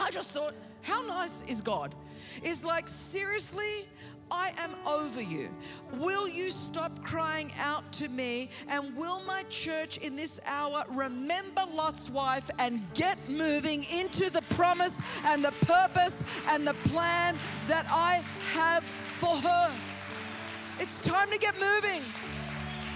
[0.00, 1.94] I just thought, how nice is God?
[2.42, 3.88] Is like, seriously,
[4.30, 5.48] I am over you.
[5.94, 8.50] Will you stop crying out to me?
[8.68, 14.42] And will my church in this hour remember Lot's wife and get moving into the
[14.50, 17.36] promise and the purpose and the plan
[17.68, 18.22] that I
[18.52, 19.70] have for her?
[20.80, 22.02] It's time to get moving.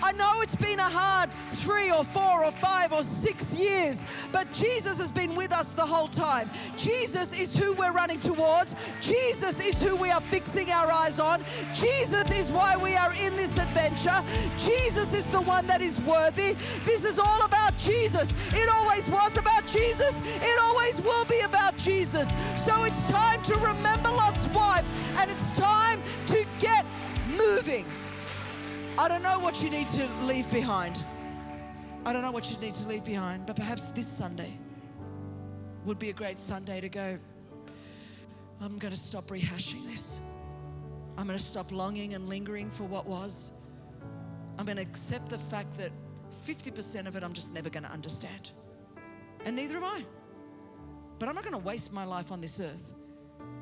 [0.03, 4.51] I know it's been a hard three or four or five or six years, but
[4.53, 6.51] Jesus has been with us the whole time.
[6.77, 8.75] Jesus is who we're running towards.
[9.01, 11.41] Jesus is who we are fixing our eyes on.
[11.73, 14.23] Jesus is why we are in this adventure.
[14.59, 16.57] Jesus is the one that is worthy.
[16.85, 18.33] This is all about Jesus.
[18.53, 20.21] It always was about Jesus.
[20.43, 22.35] It always will be about Jesus.
[22.57, 24.85] So it's time to remember Lot's wife
[25.19, 26.85] and it's time to get
[27.37, 27.85] moving.
[29.03, 31.03] I don't know what you need to leave behind.
[32.07, 34.57] I don't know what you need to leave behind, but perhaps this Sunday
[35.85, 37.19] would be a great Sunday to go.
[38.61, 40.21] I'm going to stop rehashing this.
[41.19, 43.51] I'm going to stop longing and lingering for what was.
[44.57, 45.91] I'm going to accept the fact that
[46.47, 48.53] 50% of it I'm just never going to understand.
[49.45, 50.05] And neither am I.
[51.19, 52.95] But I'm not going to waste my life on this earth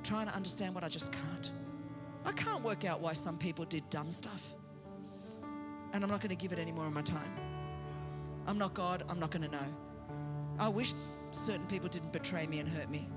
[0.03, 1.51] trying to understand what I just can't.
[2.27, 4.55] I can't work out why some people did dumb stuff.
[5.93, 7.33] And I'm not going to give it any more of my time.
[8.47, 9.67] I'm not God, I'm not going to know.
[10.59, 10.95] I wish
[11.31, 13.09] certain people didn't betray me and hurt me,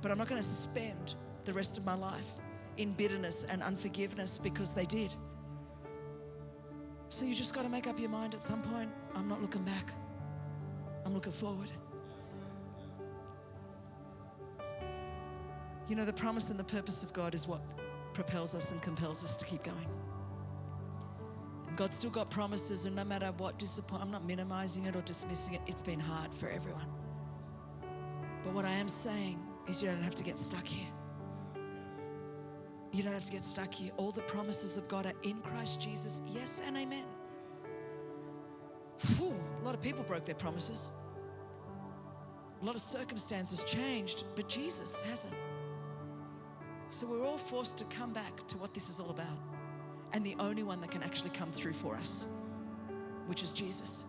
[0.00, 1.14] but I'm not going to spend
[1.44, 2.30] the rest of my life
[2.76, 5.14] in bitterness and unforgiveness because they did.
[7.08, 9.62] So you just got to make up your mind at some point I'm not looking
[9.62, 9.92] back,
[11.04, 11.70] I'm looking forward.
[15.88, 17.62] You know, the promise and the purpose of God is what
[18.12, 19.86] propels us and compels us to keep going.
[21.76, 25.54] God's still got promises, and no matter what disappointment, I'm not minimizing it or dismissing
[25.54, 26.86] it, it's been hard for everyone.
[28.42, 29.38] But what I am saying
[29.68, 30.88] is, you don't have to get stuck here.
[32.92, 33.92] You don't have to get stuck here.
[33.96, 36.22] All the promises of God are in Christ Jesus.
[36.26, 37.04] Yes and amen.
[39.16, 40.90] Whew, a lot of people broke their promises.
[42.60, 45.34] A lot of circumstances changed, but Jesus hasn't.
[46.90, 49.38] So we're all forced to come back to what this is all about.
[50.12, 52.26] And the only one that can actually come through for us,
[53.26, 54.04] which is Jesus.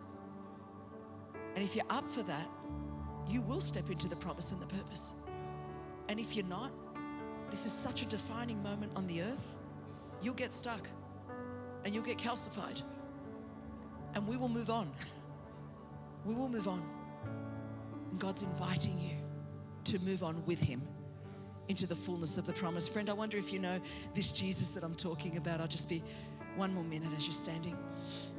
[1.55, 2.47] And if you're up for that,
[3.27, 5.13] you will step into the promise and the purpose.
[6.07, 6.71] And if you're not,
[7.49, 9.55] this is such a defining moment on the earth.
[10.21, 10.87] You'll get stuck
[11.83, 12.81] and you'll get calcified.
[14.15, 14.91] And we will move on.
[16.25, 16.83] we will move on.
[18.11, 19.17] And God's inviting you
[19.85, 20.81] to move on with Him
[21.69, 22.87] into the fullness of the promise.
[22.87, 23.79] Friend, I wonder if you know
[24.13, 25.61] this Jesus that I'm talking about.
[25.61, 26.03] I'll just be
[26.55, 27.77] one more minute as you're standing.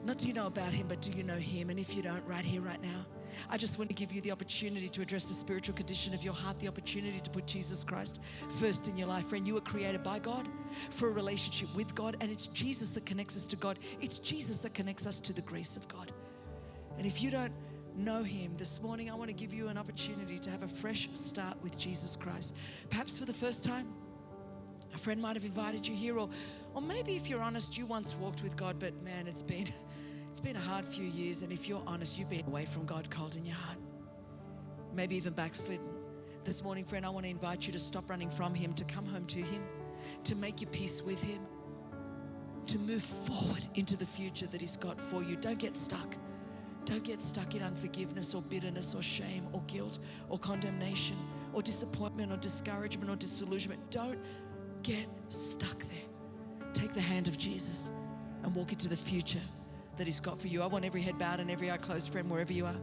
[0.05, 1.71] Not do you know about him, but do you know him?
[1.71, 3.07] And if you don't, right here, right now,
[3.49, 6.35] I just want to give you the opportunity to address the spiritual condition of your
[6.35, 8.21] heart, the opportunity to put Jesus Christ
[8.59, 9.27] first in your life.
[9.27, 10.49] Friend, you were created by God
[10.91, 13.79] for a relationship with God, and it's Jesus that connects us to God.
[14.01, 16.13] It's Jesus that connects us to the grace of God.
[16.99, 17.53] And if you don't
[17.97, 21.09] know Him, this morning I want to give you an opportunity to have a fresh
[21.15, 22.55] start with Jesus Christ.
[22.89, 23.89] Perhaps for the first time,
[24.95, 26.29] a friend might have invited you here, or,
[26.75, 29.69] or maybe if you're honest, you once walked with God, but man, it's been
[30.31, 33.11] it's been a hard few years, and if you're honest, you've been away from God,
[33.11, 33.79] cold in your heart,
[34.95, 35.87] maybe even backslidden.
[36.45, 39.05] This morning, friend, I want to invite you to stop running from Him, to come
[39.07, 39.63] home to Him,
[40.25, 41.41] to make your peace with Him,
[42.67, 45.37] to move forward into the future that He's got for you.
[45.37, 46.17] Don't get stuck.
[46.85, 51.17] Don't get stuck in unforgiveness or bitterness or shame or guilt or condemnation
[51.53, 53.81] or disappointment or discouragement or disillusionment.
[53.91, 54.19] Don't
[54.83, 56.71] get stuck there.
[56.73, 57.91] Take the hand of Jesus
[58.43, 59.41] and walk into the future
[59.97, 60.63] that He's got for you.
[60.63, 62.77] I want every head bowed and every eye closed, friend, wherever you are.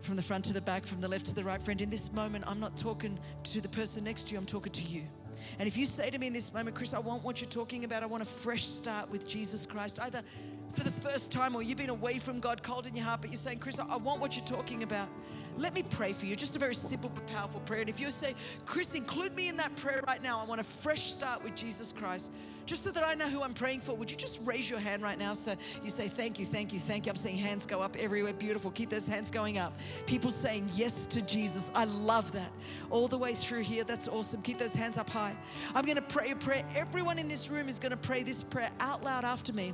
[0.00, 1.80] From the front to the back, from the left to the right, friend.
[1.80, 4.82] In this moment, I'm not talking to the person next to you, I'm talking to
[4.82, 5.02] you.
[5.58, 7.84] And if you say to me in this moment, Chris, I want what you're talking
[7.84, 10.22] about, I want a fresh start with Jesus Christ, either
[10.76, 13.30] for the first time or you've been away from God, cold in your heart, but
[13.30, 15.08] you're saying, Chris, I want what you're talking about.
[15.56, 16.36] Let me pray for you.
[16.36, 17.80] Just a very simple but powerful prayer.
[17.80, 18.34] And if you say,
[18.66, 21.92] Chris, include me in that prayer right now, I want a fresh start with Jesus
[21.92, 22.30] Christ,
[22.66, 25.02] just so that I know who I'm praying for, would you just raise your hand
[25.02, 25.32] right now?
[25.32, 27.10] So you say, Thank you, thank you, thank you.
[27.10, 28.34] I'm seeing hands go up everywhere.
[28.34, 28.70] Beautiful.
[28.72, 29.72] Keep those hands going up.
[30.04, 31.70] People saying yes to Jesus.
[31.74, 32.52] I love that.
[32.90, 33.84] All the way through here.
[33.84, 34.42] That's awesome.
[34.42, 35.36] Keep those hands up high.
[35.74, 36.64] I'm going to pray a prayer.
[36.74, 39.72] Everyone in this room is going to pray this prayer out loud after me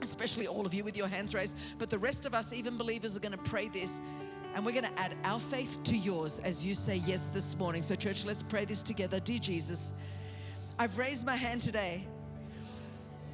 [0.00, 3.16] especially all of you with your hands raised, but the rest of us, even believers,
[3.16, 4.00] are going to pray this.
[4.54, 7.82] And we're going to add our faith to yours as you say yes this morning.
[7.82, 9.20] So, church, let's pray this together.
[9.20, 9.92] Dear Jesus,
[10.78, 12.06] I've raised my hand today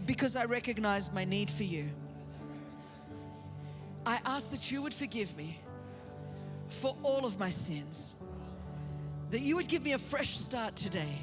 [0.05, 1.89] because I recognize my need for you.
[4.05, 5.61] I ask that you would forgive me
[6.69, 8.15] for all of my sins,
[9.31, 11.19] that you would give me a fresh start today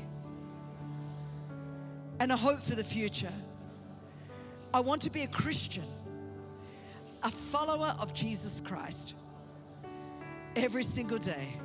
[2.19, 3.33] and a hope for the future.
[4.73, 5.83] I want to be a Christian,
[7.23, 9.15] a follower of Jesus Christ
[10.55, 11.57] every single day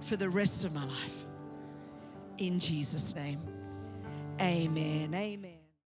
[0.00, 1.26] for the rest of my life.
[2.38, 3.40] In Jesus' name,
[4.40, 5.14] amen.
[5.14, 5.53] Amen.